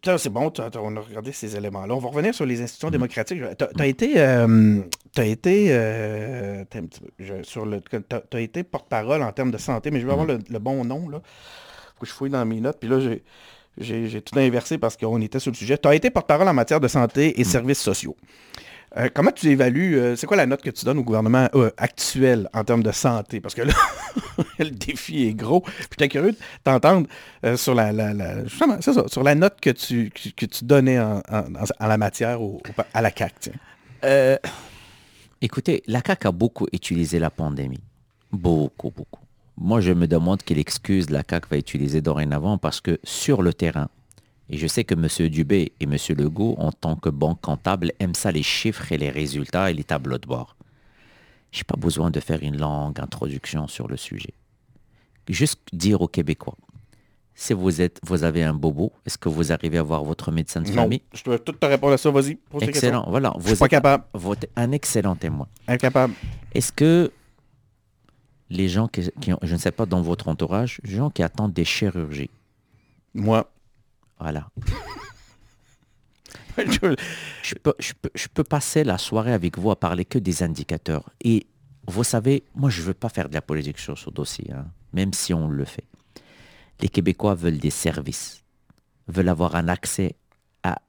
[0.07, 1.95] là, c'est bon, t'as- t'as- on a regardé ces éléments-là.
[1.95, 3.41] On va revenir sur les institutions démocratiques.
[3.59, 4.81] Tu as été, euh,
[5.15, 9.33] t'as été, euh, attends un petit peu, je- sur le, t'as, t'as été porte-parole en
[9.33, 11.09] termes de santé, mais je veux avoir le, le bon nom.
[11.09, 11.21] Là.
[11.95, 12.79] Faut que je fouille dans mes notes.
[12.81, 13.23] Puis là, j'ai,
[13.81, 15.79] j'ai, tout inversé parce qu'on était sur le sujet.
[15.79, 18.17] Tu as été porte-parole en matière de santé et services sociaux.
[18.97, 21.71] Euh, comment tu évalues, euh, c'est quoi la note que tu donnes au gouvernement euh,
[21.77, 23.41] actuel en termes de santé?
[23.41, 23.75] Parce que là,
[24.59, 25.61] le défi est gros.
[25.61, 27.07] Puis j'étais curieux de t'entendre
[27.57, 27.93] sur la,
[29.09, 31.23] sur la note que tu, que, tu donnais en,
[31.81, 32.39] la matière
[32.95, 33.53] à la CAQ.
[35.43, 37.83] écoutez, la CAQ a beaucoup utilisé la pandémie.
[38.33, 39.28] Beaucoup, beaucoup.
[39.61, 43.53] Moi, je me demande quelle excuse la CAQ va utiliser dorénavant parce que sur le
[43.53, 43.89] terrain,
[44.51, 45.29] et je sais que M.
[45.29, 45.97] Dubé et M.
[46.17, 49.85] Legault, en tant que banque comptable, aiment ça les chiffres et les résultats et les
[49.85, 50.57] tableaux de bord.
[51.51, 54.33] Je n'ai pas besoin de faire une longue introduction sur le sujet.
[55.29, 56.57] Juste dire aux Québécois,
[57.35, 60.61] si vous, êtes, vous avez un bobo, est-ce que vous arrivez à voir votre médecin
[60.61, 61.03] de famille?
[61.13, 62.39] Je dois tout te répondre à ça, vas-y.
[62.61, 63.33] Excellent, voilà.
[63.39, 64.05] Vous êtes pas capable.
[64.57, 65.47] un excellent témoin.
[65.67, 66.15] Incapable.
[66.55, 67.13] Est-ce que
[68.51, 71.53] les gens qui, qui, je ne sais pas, dans votre entourage, les gens qui attendent
[71.53, 72.31] des chirurgies
[73.15, 73.51] Moi.
[74.19, 74.51] Voilà.
[76.59, 77.55] je,
[78.35, 81.11] peux, passer la soirée avec vous à parler que des indicateurs.
[81.23, 81.47] Et
[81.87, 84.67] vous savez, moi, je ne veux pas faire de la politique sur ce dossier, hein,
[84.93, 85.85] même si on le fait.
[86.81, 88.43] Les Québécois veulent des services,
[89.07, 90.15] veulent avoir un accès
[90.63, 90.81] à...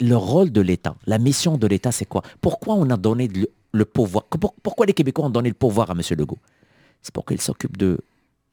[0.00, 2.22] Le rôle de l'État, la mission de l'État, c'est quoi?
[2.40, 3.28] Pourquoi on a donné
[3.72, 4.24] le, pouvoir?
[4.62, 6.00] Pourquoi les Québécois ont donné le pouvoir à M.
[6.10, 6.38] Legault?
[7.02, 7.98] C'est pour qu'il s'occupe de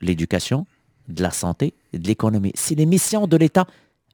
[0.01, 0.65] l'éducation,
[1.07, 2.51] de la santé, de l'économie.
[2.55, 3.67] C'est les missions de l'État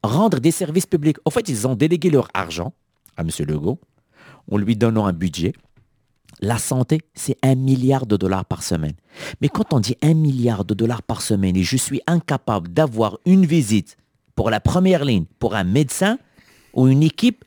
[0.04, 1.18] rendre des services publics.
[1.26, 2.74] En fait, ils ont délégué leur argent
[3.18, 3.30] à M.
[3.40, 3.80] Legault
[4.52, 5.54] en lui donnant un budget.
[6.42, 8.94] La santé, c'est un milliard de dollars par semaine.
[9.42, 13.20] Mais quand on dit un milliard de dollars par semaine et je suis incapable d'avoir
[13.26, 13.98] une visite
[14.36, 16.18] pour la première ligne, pour un médecin
[16.74, 17.44] ou une équipe,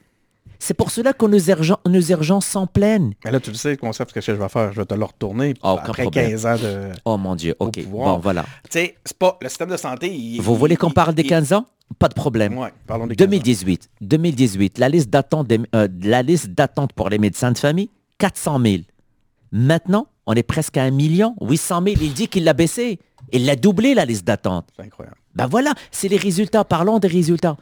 [0.63, 3.15] c'est pour cela que nos, urgences s'en plaignent.
[3.25, 5.05] Mais là, tu le sais, le concept, que je vais faire, je vais te le
[5.05, 6.91] retourner oh, après 15 ans de...
[7.05, 7.85] Oh mon Dieu, ok.
[7.89, 8.45] Bon, voilà.
[8.71, 9.37] Tu sais, c'est pas...
[9.43, 10.37] Le système de santé...
[10.39, 11.67] Vous voulez qu'on parle des 15 ans?
[11.99, 12.57] Pas de problème.
[12.87, 18.61] 2018, 2018, la liste d'attente euh, la liste d'attente pour les médecins de famille, 400
[18.65, 18.77] 000.
[19.51, 21.97] Maintenant, on est presque à 1 million, 800 000.
[22.01, 23.01] Il dit qu'il l'a baissé.
[23.33, 24.69] Il l'a doublé, la liste d'attente.
[24.77, 25.17] C'est incroyable.
[25.35, 26.65] Ben voilà, c'est les résultats.
[26.65, 27.57] Parlons des résultats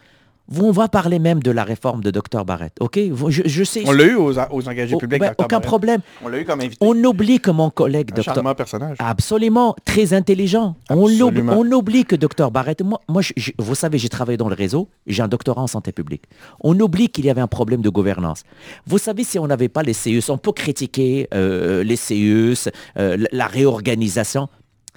[0.59, 2.73] on va parler même de la réforme de Dr Barrett.
[2.81, 2.99] OK?
[3.29, 3.83] Je, sais.
[3.87, 5.21] On l'a eu aux, engagés oh, publics.
[5.21, 6.01] Ben, aucun problème.
[6.25, 6.79] On l'a eu comme invité.
[6.81, 8.55] On oublie que mon collègue Un Dr.
[8.57, 8.97] personnage.
[8.99, 10.77] Absolument, très intelligent.
[10.89, 13.23] On oublie, on oublie, que Dr Barrett, moi, moi
[13.59, 16.25] vous savez, j'ai travaillé dans le réseau, j'ai un doctorat en santé publique.
[16.61, 18.43] On oublie qu'il y avait un problème de gouvernance.
[18.87, 23.17] Vous savez, si on n'avait pas les CEUS, on peut critiquer euh, les CEUS, euh,
[23.33, 24.49] la réorganisation.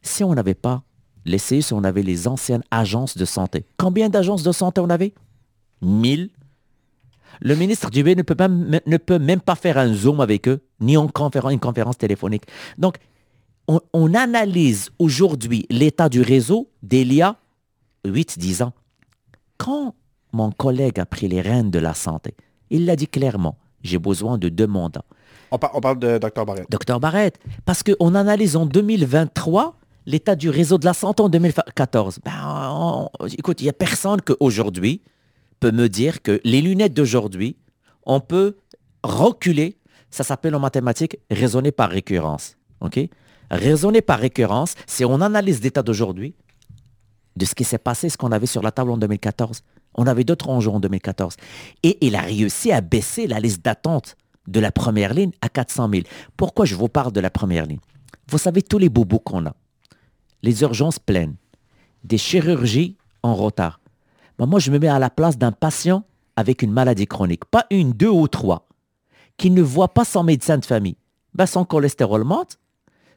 [0.02, 0.84] Si on n'avait pas
[1.26, 3.66] les CEUS, on avait les anciennes agences de santé.
[3.78, 5.14] Combien d'agences de santé on avait?
[5.84, 6.30] 1000.
[7.42, 10.62] Le ministre Dubé ne peut, même, ne peut même pas faire un zoom avec eux,
[10.80, 12.44] ni en conférence, une conférence téléphonique.
[12.78, 12.98] Donc,
[13.68, 17.38] on, analyse aujourd'hui l'état du réseau d'il y a
[18.06, 18.74] 8-10 ans.
[19.58, 19.96] Quand
[20.34, 22.36] mon collègue a pris les rênes de la santé,
[22.70, 25.06] il l'a dit clairement, j'ai besoin de deux mandats.
[25.52, 26.66] On, parle de Dr Barrett.
[26.70, 27.40] Dr Barrett.
[27.64, 29.76] Parce qu'on analyse en 2023
[30.08, 32.20] l'état du réseau de la santé en 2014.
[32.26, 33.08] Ben,
[33.38, 35.02] écoute, il n'y a personne qu'aujourd'hui,
[35.72, 37.58] me dire que les lunettes d'aujourd'hui,
[38.06, 38.58] on peut
[39.04, 39.78] reculer,
[40.10, 42.58] ça s'appelle en mathématiques raisonner par récurrence.
[42.82, 43.00] ok?
[43.52, 46.36] Raisonner par récurrence, c'est on analyse l'état d'aujourd'hui,
[47.36, 49.62] de ce qui s'est passé, ce qu'on avait sur la table en 2014.
[49.96, 51.36] On avait d'autres enjeux en 2014.
[51.84, 54.16] Et il a réussi à baisser la liste d'attente
[54.48, 56.04] de la première ligne à 400 000.
[56.38, 57.80] Pourquoi je vous parle de la première ligne?
[58.28, 59.56] Vous savez tous les bobos qu'on a.
[60.42, 61.36] Les urgences pleines,
[62.04, 63.80] des chirurgies en retard,
[64.38, 66.04] ben, moi, je me mets à la place d'un patient
[66.36, 68.68] avec une maladie chronique, pas une, deux ou trois,
[69.38, 70.98] qui ne voit pas son médecin de famille.
[71.34, 72.58] Ben, son cholestérol monte,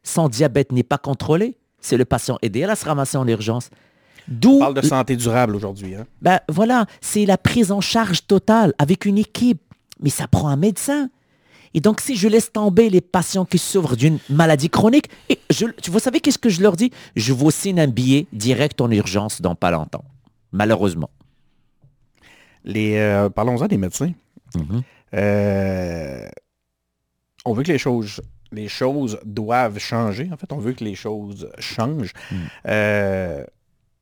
[0.03, 3.71] son diabète n'est pas contrôlé, c'est le patient aidé à se ramasser en urgence.
[4.45, 5.95] On parle de santé durable aujourd'hui.
[5.95, 6.07] Hein?
[6.21, 9.63] Ben, voilà, c'est la prise en charge totale avec une équipe.
[10.01, 11.09] Mais ça prend un médecin.
[11.75, 15.67] Et donc, si je laisse tomber les patients qui souffrent d'une maladie chronique, et je,
[15.89, 16.91] vous savez qu'est-ce que je leur dis?
[17.15, 20.05] Je vous signe un billet direct en urgence dans pas longtemps
[20.57, 21.11] malheureusement.
[22.65, 24.13] Les, euh, Parlons-en des médecins.
[24.55, 24.83] Mm-hmm.
[25.15, 26.29] Euh,
[27.45, 30.29] on veut que les choses, les choses doivent changer.
[30.33, 32.13] En fait, on veut que les choses changent.
[32.31, 32.37] Mm.
[32.67, 33.45] Euh,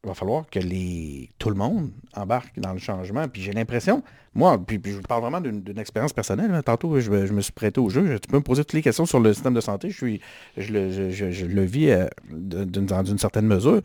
[0.03, 3.27] il va falloir que les, tout le monde embarque dans le changement.
[3.29, 4.03] Puis j'ai l'impression,
[4.35, 6.53] moi, puis, je parle vraiment d'une expérience personnelle.
[6.53, 6.63] Hein.
[6.63, 8.19] Tantôt, je, me suis prêté au jeu.
[8.21, 9.91] Tu peux me poser toutes les questions sur le système de santé.
[9.91, 10.21] Je, suis,
[10.57, 11.95] je, le, je le vis
[12.31, 13.81] d'une certaine mesure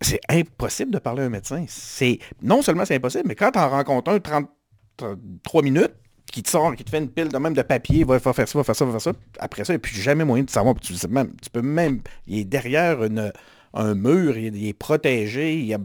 [0.00, 1.64] c'est impossible de parler à un médecin.
[1.68, 5.94] C'est Non seulement c'est impossible, mais quand tu en rencontres un 33 minutes,
[6.34, 8.58] qui te sort, qui te fait une pile de même de papier, va faire ça,
[8.58, 9.12] va faire ça, va faire ça.
[9.38, 10.74] Après ça, il n'y a plus jamais moyen de savoir.
[10.80, 12.00] Tu, même, tu peux même.
[12.26, 12.98] Il est derrière
[13.72, 15.78] un mur, il, est protégé, il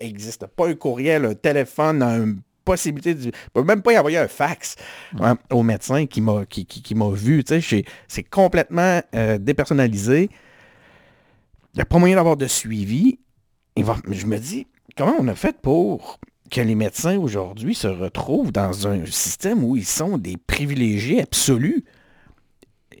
[0.00, 2.34] n'existe pas un courriel, un téléphone, un
[2.64, 4.76] possibilité, de, peut même pas y envoyer un fax
[5.20, 7.44] hein, au médecin qui m'a qui, qui, vu.
[8.08, 10.30] C'est complètement euh, dépersonnalisé.
[11.72, 13.18] Il n'y a pas moyen d'avoir de suivi.
[13.76, 14.66] Je me dis,
[14.96, 16.18] comment on a fait pour
[16.50, 21.84] que les médecins aujourd'hui se retrouvent dans un système où ils sont des privilégiés absolus?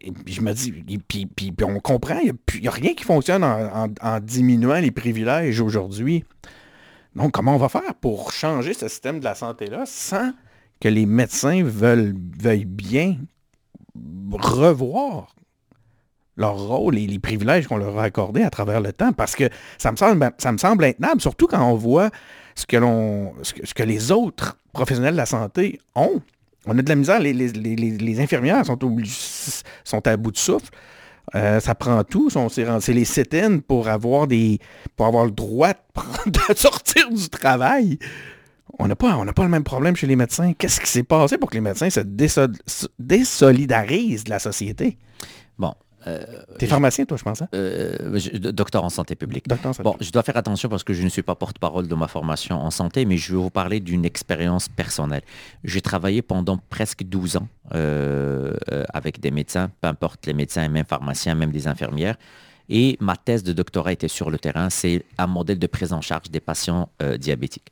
[0.00, 4.80] Et je me dis, puis, on comprend, il n'y a, rien qui fonctionne en, diminuant
[4.80, 6.24] les privilèges aujourd'hui.
[7.14, 10.32] Donc, comment on va faire pour changer ce système de la santé-là sans
[10.80, 13.16] que les médecins veuillent bien
[14.32, 15.34] revoir
[16.36, 19.48] leur rôle et les privilèges qu'on leur a accordés à travers le temps, parce que
[19.78, 22.10] ça me semble, ça me semble intenable, surtout quand on voit
[22.54, 26.20] ce que, les autres professionnels de la santé ont.
[26.66, 28.78] On a de la misère, les, infirmières sont,
[29.84, 30.70] sont à bout de souffle.
[31.34, 32.30] Euh, ça prend tout.
[32.50, 33.34] C'est les sit
[33.66, 34.58] pour avoir des
[34.96, 35.72] pour avoir le droit
[36.26, 37.98] de, sortir du travail.
[38.78, 40.52] On n'a pas, pas le même problème chez les médecins.
[40.52, 42.00] Qu'est-ce qui s'est passé pour que les médecins se
[42.98, 44.98] désolidarisent de la société?
[46.06, 46.24] Euh,
[46.58, 47.42] T'es pharmacien, toi, je pense.
[47.42, 47.48] Hein?
[47.54, 48.18] Euh,
[48.52, 49.46] docteur en santé publique.
[49.82, 52.60] bon, je dois faire attention parce que je ne suis pas porte-parole de ma formation
[52.60, 55.22] en santé, mais je vais vous parler d'une expérience personnelle.
[55.62, 58.54] J'ai travaillé pendant presque 12 ans euh,
[58.92, 62.16] avec des médecins, peu importe les médecins, même pharmaciens, même des infirmières.
[62.68, 64.70] Et ma thèse de doctorat était sur le terrain.
[64.70, 66.88] C'est un modèle de prise en charge des patients
[67.18, 67.70] diabétiques.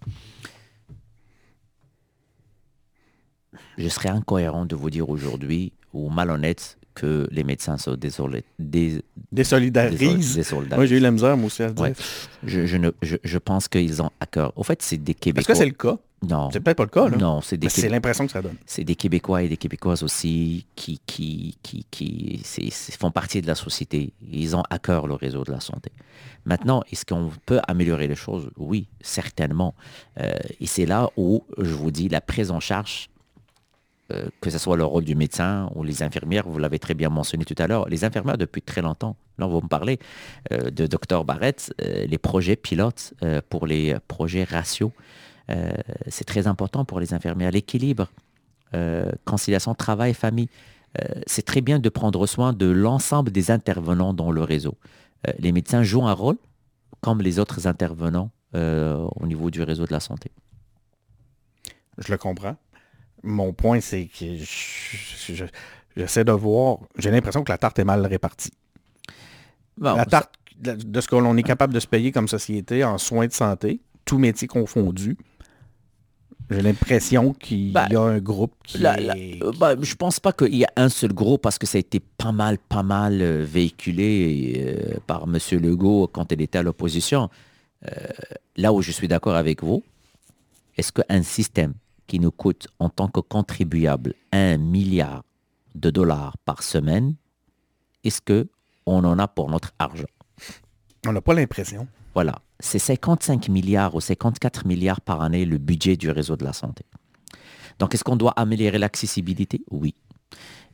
[3.78, 9.02] Je serais incohérent de vous dire aujourd'hui, ou malhonnête, que les médecins sont désolés, dés,
[9.30, 10.52] désolidarisent.
[10.70, 11.92] Moi, j'ai eu la misère, moi aussi, à dire.
[12.44, 14.52] Je, je, ne, je, je, pense qu'ils ont à cœur.
[14.56, 15.40] Au fait, c'est des Québécois.
[15.40, 15.98] Est-ce que c'est le cas?
[16.26, 16.50] Non.
[16.52, 17.16] C'est peut-être pas le cas, là.
[17.16, 18.56] Non, c'est des C'est l'impression que ça donne.
[18.64, 22.42] C'est des Québécois et des Québécoises aussi qui, qui, qui, qui
[22.98, 24.12] font partie de la société.
[24.30, 25.90] Ils ont à cœur le réseau de la santé.
[26.44, 28.50] Maintenant, est-ce qu'on peut améliorer les choses?
[28.56, 29.74] Oui, certainement.
[30.20, 33.08] Euh, et c'est là où, je vous dis, la prise en charge
[34.12, 37.08] euh, que ce soit le rôle du médecin ou les infirmières, vous l'avez très bien
[37.08, 39.98] mentionné tout à l'heure, les infirmières depuis très longtemps, là vous me parlez
[40.52, 43.14] euh, de Dr Barrett, euh, les projets pilotes
[43.48, 44.90] pour les projets ratios,
[46.08, 47.50] c'est très important pour les infirmières.
[47.50, 48.08] L'équilibre,
[49.26, 50.48] conciliation travail-famille,
[51.26, 54.78] c'est très bien de prendre soin de l'ensemble des intervenants dans le réseau.
[55.38, 56.38] les médecins jouent un rôle
[57.02, 60.30] comme les autres intervenants au niveau du réseau de la santé.
[61.98, 62.56] Je le comprends.
[63.22, 64.36] Mon point, c'est que
[65.96, 66.78] j'essaie de voir.
[66.98, 68.52] J'ai l'impression que la tarte est mal répartie.
[69.78, 73.26] la tarte de ce que l'on est capable de se payer comme société en soins
[73.26, 75.16] de santé, tout métier confondu.
[76.50, 80.54] J'ai l'impression qu'il ben, y a un groupe qui euh, ben, je pense pas qu'il
[80.54, 83.44] y a un seul groupe parce que ça a été pas mal, pas mal euh,
[83.44, 85.38] véhiculé euh, par M.
[85.60, 87.30] Legault quand il était à l'opposition.
[88.56, 89.82] là où je suis d'accord avec vous,
[90.76, 91.74] est-ce qu'un système
[92.06, 95.22] qui nous coûte en tant que contribuable un milliard
[95.74, 97.14] de dollars par semaine,
[98.04, 98.48] est-ce que
[98.86, 100.06] on en a pour notre argent?
[101.06, 101.86] On n'a pas l'impression.
[102.14, 106.52] Voilà, c'est 55 milliards ou 54 milliards par année le budget du réseau de la
[106.52, 106.84] santé.
[107.78, 109.62] Donc est-ce qu'on doit améliorer l'accessibilité?
[109.70, 109.94] Oui.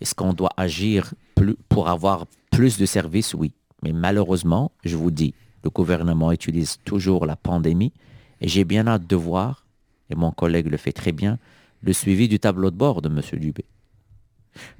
[0.01, 3.35] Est-ce qu'on doit agir plus pour avoir plus de services?
[3.35, 3.53] Oui.
[3.83, 7.93] Mais malheureusement, je vous dis, le gouvernement utilise toujours la pandémie
[8.41, 9.64] et j'ai bien hâte de voir
[10.11, 11.38] et mon collègue le fait très bien,
[11.82, 13.20] le suivi du tableau de bord de M.
[13.40, 13.64] Dubé.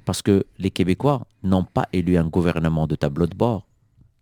[0.05, 3.67] Parce que les Québécois n'ont pas élu un gouvernement de tableau de bord.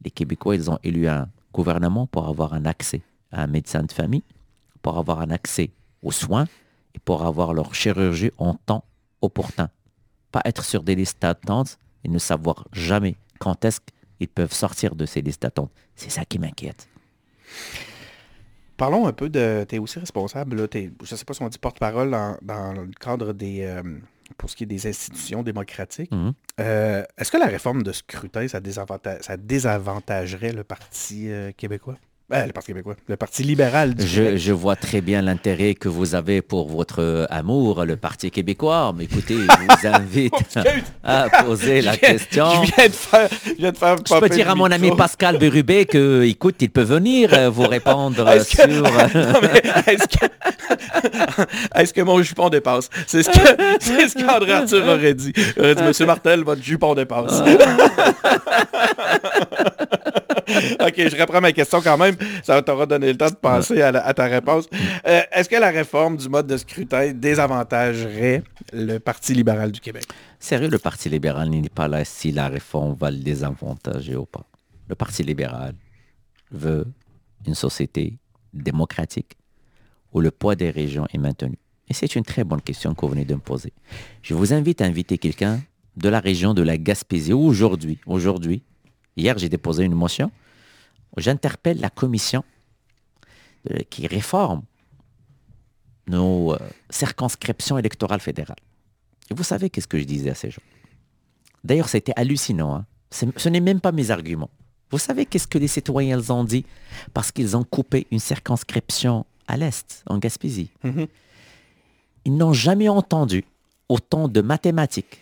[0.03, 3.01] Les Québécois, ils ont élu un gouvernement pour avoir un accès
[3.32, 4.24] à un médecin de famille,
[4.82, 5.72] pour avoir un accès
[6.03, 6.45] aux soins
[6.93, 8.84] et pour avoir leur chirurgie en temps
[9.22, 9.70] opportun.
[10.32, 13.80] Pas être sur des listes d'attente et ne savoir jamais quand est-ce
[14.18, 15.72] qu'ils peuvent sortir de ces listes d'attente.
[15.95, 16.88] C'est ça qui m'inquiète.
[18.78, 19.66] Parlons un peu de.
[19.68, 22.92] Tu es aussi responsable, là, je ne sais pas si on dit porte-parole dans, le
[23.00, 23.64] cadre des.
[23.64, 23.82] Euh,
[24.38, 26.12] pour ce qui est des institutions démocratiques.
[26.12, 26.34] Mhm.
[26.60, 28.60] Euh, est-ce que la réforme de scrutin, ça,
[29.22, 31.96] ça désavantagerait le Parti euh, québécois?
[32.30, 35.88] Ben, le Parti québécois, le Parti libéral du je, je vois très bien l'intérêt que
[35.88, 38.94] vous avez pour votre amour, le Parti québécois.
[38.98, 40.34] Mais écoutez, je vous invite
[41.06, 42.66] à poser la question.
[42.66, 43.30] Je viens de faire...
[43.46, 46.70] Je, viens de faire je peux dire à mon ami Pascal Berubé que, écoute, il
[46.70, 48.60] peut venir euh, vous répondre sur...
[51.76, 52.02] est-ce que...
[52.02, 52.90] mon jupon dépasse?
[53.08, 53.40] C'est ce que
[53.80, 55.32] c'est ce qu'André Arthur aurait dit.
[55.56, 57.42] Il aurait dit, Monsieur Martel, votre jupon dépasse.
[60.80, 62.16] OK, je reprends ma question quand même.
[62.43, 64.68] Ça t'aura donné le temps de penser à, ta réponse.
[65.06, 70.06] Euh, est-ce que la réforme du mode de scrutin désavantagerait le Parti libéral du Québec?
[70.39, 74.45] Sérieux, le Parti libéral n'est pas là si la réforme va le désavantager ou pas.
[74.88, 75.74] Le Parti libéral
[76.52, 76.86] veut
[77.45, 78.18] une société
[78.54, 79.38] démocratique
[80.14, 81.58] où le poids des régions est maintenu.
[81.89, 83.74] Et c'est une très bonne question que vous venez de me poser.
[84.22, 85.62] Je vous invite à inviter quelqu'un
[85.95, 88.00] de la région de la Gaspésie aujourd'hui.
[88.06, 88.64] Aujourd'hui,
[89.18, 90.32] hier, j'ai déposé une motion.
[91.18, 92.43] J'interpelle la commission
[93.72, 94.63] euh, qui réforme
[96.07, 96.57] nos euh,
[96.89, 98.57] circonscriptions électorales fédérales.
[99.30, 100.61] Et vous savez qu'est-ce que je disais à ces gens?
[101.63, 102.76] D'ailleurs, c'était hallucinant.
[102.76, 102.86] hein.
[103.11, 104.49] Ce n'est même pas mes arguments.
[104.91, 106.65] Vous savez qu'est-ce que les citoyens ont dit
[107.13, 110.70] Parce qu'ils ont coupé une circonscription à l'Est, en Gaspésie?
[110.84, 111.07] Mhm.
[112.26, 113.43] Ils n'ont jamais entendu
[113.89, 115.20] autant de mathématiques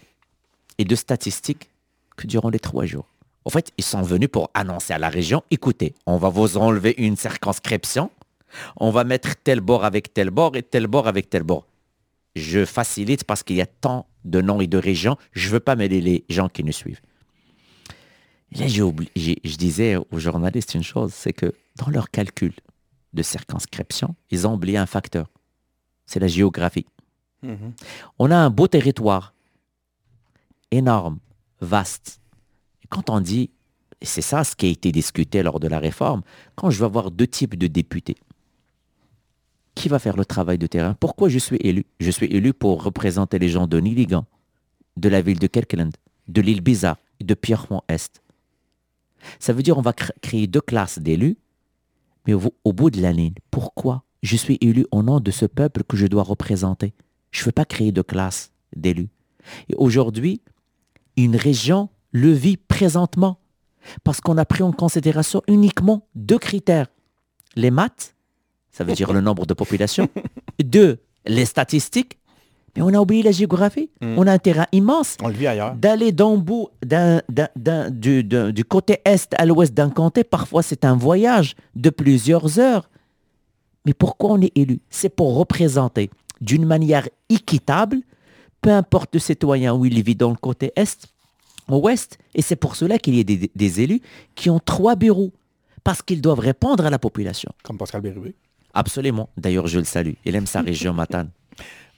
[0.77, 1.69] et de statistiques
[2.15, 3.07] que durant les trois jours.
[3.45, 6.95] En fait, ils sont venus pour annoncer à la région, écoutez, on va vous enlever
[6.97, 8.09] une circonscription,
[8.77, 11.67] on va mettre tel bord avec tel bord et tel bord avec tel bord.
[12.35, 15.59] Je facilite parce qu'il y a tant de noms et de régions, je ne veux
[15.59, 17.01] pas mêler les gens qui nous suivent.
[18.51, 22.09] Et là, j'ai oubli- j'ai- je disais aux journalistes une chose, c'est que dans leur
[22.09, 22.53] calcul
[23.13, 25.27] de circonscription, ils ont oublié un facteur.
[26.07, 26.85] C'est la géographie.
[27.43, 27.73] Mhm.
[28.17, 29.33] On a un beau territoire,
[30.71, 31.19] énorme,
[31.61, 32.19] vaste.
[32.89, 33.49] Quand on dit,
[34.01, 36.21] c'est ça ce qui a été discuté lors de la réforme,
[36.55, 38.15] quand je vais avoir deux types de députés,
[39.75, 40.95] qui va faire le travail de terrain?
[40.99, 41.85] Pourquoi je suis élu?
[41.99, 44.25] Je suis élu pour représenter les gens de Niligan,
[44.95, 45.93] de la ville de Kirkland,
[46.27, 48.21] de l'île Bizarre de Pierremont-Est.
[49.39, 51.37] Ça veut dire on va cr- créer deux classes d'élus,
[52.27, 55.83] mais au, bout de la ligne, pourquoi je suis élu au nom de ce peuple
[55.83, 56.93] que je dois représenter?
[57.31, 59.09] Je ne veux pas créer de classe d'élus.
[59.69, 60.41] Et aujourd'hui,
[61.17, 63.39] une région le vit présentement
[64.05, 66.87] parce qu'on a pris en considération uniquement deux critères.
[67.57, 68.15] Les maths,
[68.71, 70.07] ça veut dire le nombre de population.
[70.63, 72.17] Deux, les statistiques.
[72.75, 73.89] Mais on a oublié la géographie.
[74.01, 74.17] Mm.
[74.17, 75.75] On a un terrain immense On le vit ailleurs.
[75.75, 81.89] d'aller d'un bout, du côté est à l'ouest d'un comté, parfois c'est un voyage de
[81.89, 82.89] plusieurs heures.
[83.85, 84.79] Mais pourquoi on est élu?
[84.89, 86.09] C'est pour représenter
[86.39, 87.97] d'une manière équitable,
[88.61, 91.14] peu importe le citoyen où il vit dans le côté est,
[91.69, 94.01] ouest, et c'est pour cela qu'il y a des, des élus
[94.35, 95.31] qui ont trois bureaux,
[95.83, 97.51] parce qu'ils doivent répondre à la population.
[97.63, 98.35] Comme Pascal Bérubé.
[98.73, 99.29] Absolument.
[99.37, 100.13] D'ailleurs, je le salue.
[100.25, 101.29] Il aime sa région Matane.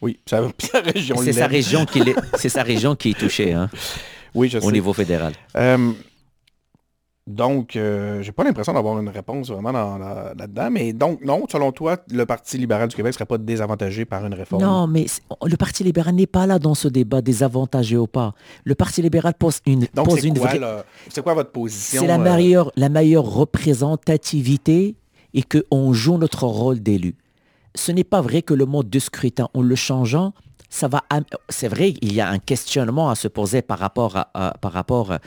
[0.02, 3.54] Oui, sa, sa région C'est sa région qui est, c'est sa région qui est touchée
[3.54, 3.70] hein,
[4.36, 4.72] Oui, je au sais.
[4.72, 5.34] niveau fédéral.
[5.56, 5.92] Euh,
[7.28, 10.70] donc, euh, j'ai pas l'impression d'avoir une réponse vraiment dans- dans- là-dedans.
[10.72, 14.34] mais donc, non, selon toi, le Parti libéral du Québec serait pas désavantagé par une
[14.34, 14.64] réforme?
[14.64, 15.06] Non, mais
[15.46, 18.34] le Parti libéral n'est pas là dans ce débat désavantagé ou pas.
[18.64, 20.84] Le Parti libéral pose une, Donc, pose c'est une quoi, vraie-?
[21.10, 22.00] C'est quoi votre position?
[22.02, 24.96] C'est la euh, meilleure, la meilleure représentativité
[25.34, 27.16] et qu'on joue notre rôle d'élu.
[27.76, 30.34] Ce n'est pas vrai que le mode de scrutin, en le changeant,
[30.70, 31.04] ça va.
[31.50, 35.12] C'est vrai, il y a un questionnement à se poser par rapport à, par rapport
[35.12, 35.18] euh,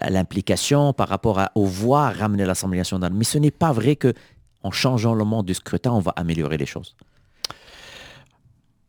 [0.00, 3.12] à l'implication, par rapport à, aux ramener l'Assemblée nationale.
[3.12, 4.12] Mais ce n'est pas vrai que
[4.62, 6.96] en changeant le mode du scrutin, on va améliorer les choses.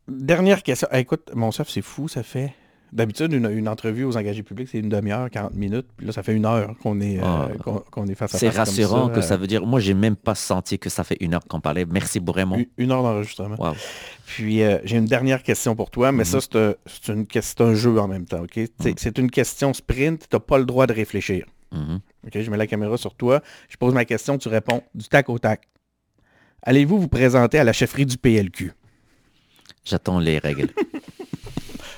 [0.08, 0.88] Dernière question.
[0.90, 2.54] Ah, écoute, mon chef, c'est fou, ça fait...
[2.92, 5.86] D'habitude, une, une entrevue aux engagés publics, c'est une demi-heure, 40 minutes.
[5.96, 7.48] Puis là, ça fait une heure qu'on est, euh, Ah.
[7.62, 9.66] qu'on, qu'on est face à C'est face comme rassurant que euh, ça veut dire.
[9.66, 11.84] Moi, j'ai même pas senti que ça fait une heure qu'on parlait.
[11.84, 12.56] Merci vraiment.
[12.56, 13.56] Une, une heure d'enregistrement.
[13.58, 13.74] Wow.
[14.26, 17.60] Puis euh, j'ai une dernière question pour toi, mais ça, c'est un, c'est une c'est
[17.60, 18.52] un jeu en même temps, OK?
[18.80, 21.44] C'est- C'est une question sprint, tu n'as pas le droit de réfléchir.
[21.72, 22.00] Mhm.
[22.32, 25.38] Je mets la caméra sur toi, je pose ma question, tu réponds du tac au
[25.38, 25.68] tac.
[26.62, 28.72] Allez-vous vous présenter à la chefferie du PLQ?
[29.84, 30.68] J'attends les règles.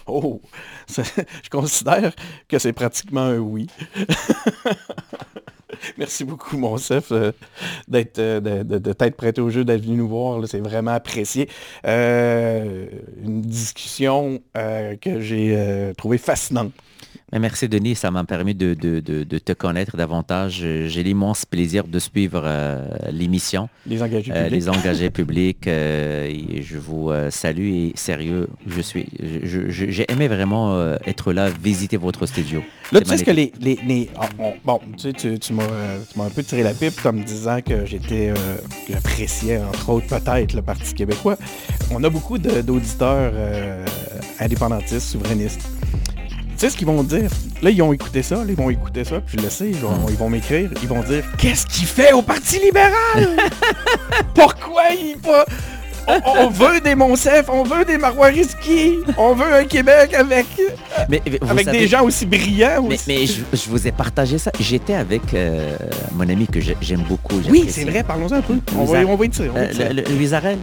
[0.08, 0.40] Oh!
[0.88, 2.12] Je considère
[2.48, 3.66] que c'est pratiquement un oui.
[5.98, 7.32] Merci beaucoup, mon chef, euh,
[7.86, 10.40] d'être, euh, de, prêté au jeu, d'être venu nous voir.
[10.46, 11.48] C'est vraiment apprécié.
[11.86, 12.86] Euh,
[13.22, 16.72] une discussion que j'ai trouvée fascinante.
[17.30, 20.64] Merci Denis, ça m'a permis de, de- de- de te connaître davantage.
[20.86, 24.50] J'ai l'immense plaisir de suivre euh, l'émission, Les engagés euh, publics.
[24.52, 25.66] les engagés publics.
[25.68, 29.06] euh, et je vous salue et sérieux, je suis,
[29.42, 32.62] j'ai aimé vraiment être là, visiter votre studio.
[32.92, 33.52] Là, tu sais ce que les...
[33.60, 34.08] les- les-
[34.38, 37.60] on- bon, tu sais, tu, tu m'as un peu tiré la pipe en me disant
[37.60, 38.32] que j'étais...
[38.86, 41.36] que j'appréciais, entre autres, peut-être, le Parti québécois.
[41.90, 43.32] On a beaucoup d'auditeurs
[44.40, 45.60] indépendantistes, souverainistes.
[46.58, 47.30] Tu sais ce qu'ils vont dire?
[47.62, 49.76] Là, ils ont écouté ça, là, ils vont écouter ça, puis je le sais, ils
[49.76, 53.36] vont, ils vont m'écrire, ils vont dire «Qu'est-ce qu'il fait au Parti libéral?
[54.34, 55.44] Pourquoi il pas...
[56.10, 60.46] On, on veut des Monsef, on veut des Marois Risky, on veut un Québec avec,
[61.10, 63.04] Mais, mais avec savez- des gens aussi brillants Mais, aussi.
[63.08, 64.50] mais je, je vous ai partagé ça.
[64.58, 65.76] J'étais avec euh,
[66.14, 67.34] mon ami que j'ai- j'aime beaucoup.
[67.50, 68.54] Oui, c'est vrai, parlons-en un peu.
[68.74, 69.50] On va, on va y tirer.
[69.50, 69.92] on va y Euh, tirer.
[69.92, 70.56] le- le- Louise Arel.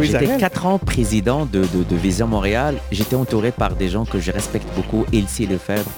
[0.00, 0.38] J'étais Arel.
[0.38, 2.76] quatre ans président de, de- de Vision Montréal.
[2.92, 5.04] J'étais entouré par des gens que je respecte beaucoup.
[5.12, 5.90] Elsie Lefebvre,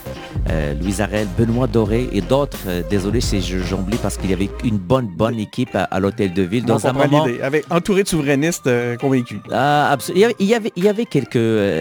[0.80, 2.58] Louis Arel, Benoît Doré et d'autres.
[2.88, 6.64] désolé si j'oublie parce qu'il y avait une bonne, bonne équipe à, l'hôtel de ville.
[6.64, 7.26] Dans un moment...
[7.42, 8.68] Avec, entouré de souverainistes
[9.00, 9.40] convaincus.
[9.52, 11.34] Ah, il, y avait, il y avait quelques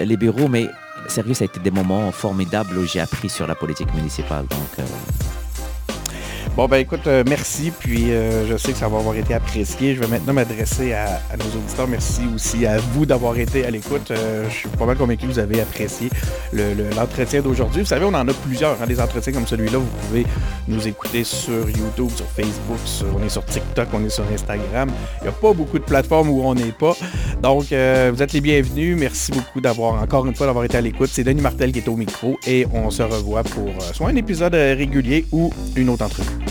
[0.08, 0.68] libéraux, mais
[1.08, 4.46] sérieux, ça a été des moments formidables où j'ai appris sur la politique municipale.
[4.48, 4.86] Donc,
[6.62, 7.72] Bon, ben écoute, euh, merci.
[7.72, 9.96] Puis euh, je sais que ça va avoir été apprécié.
[9.96, 11.88] Je vais maintenant m'adresser à, nos auditeurs.
[11.88, 14.12] Merci aussi à vous d'avoir été à l'écoute.
[14.12, 16.12] Euh, je suis pas mal convaincu que vous avez apprécié
[16.54, 17.82] l'entretien d'aujourd'hui.
[17.82, 18.80] Vous savez, on en a plusieurs.
[18.80, 20.24] Hein, des entretiens comme celui-là, vous pouvez
[20.68, 22.78] nous écouter sur YouTube, sur Facebook,
[23.20, 24.92] on est sur TikTok, on est sur Instagram.
[25.22, 26.96] Il n'y a pas beaucoup de plateformes où on n'est pas.
[27.42, 28.96] Donc, vous êtes les bienvenus.
[29.00, 31.10] Merci beaucoup d'avoir, encore une fois, d'avoir été à l'écoute.
[31.12, 34.54] C'est Denis Martel qui est au micro et on se revoit pour soit un épisode
[34.54, 36.51] régulier ou une autre entrevue.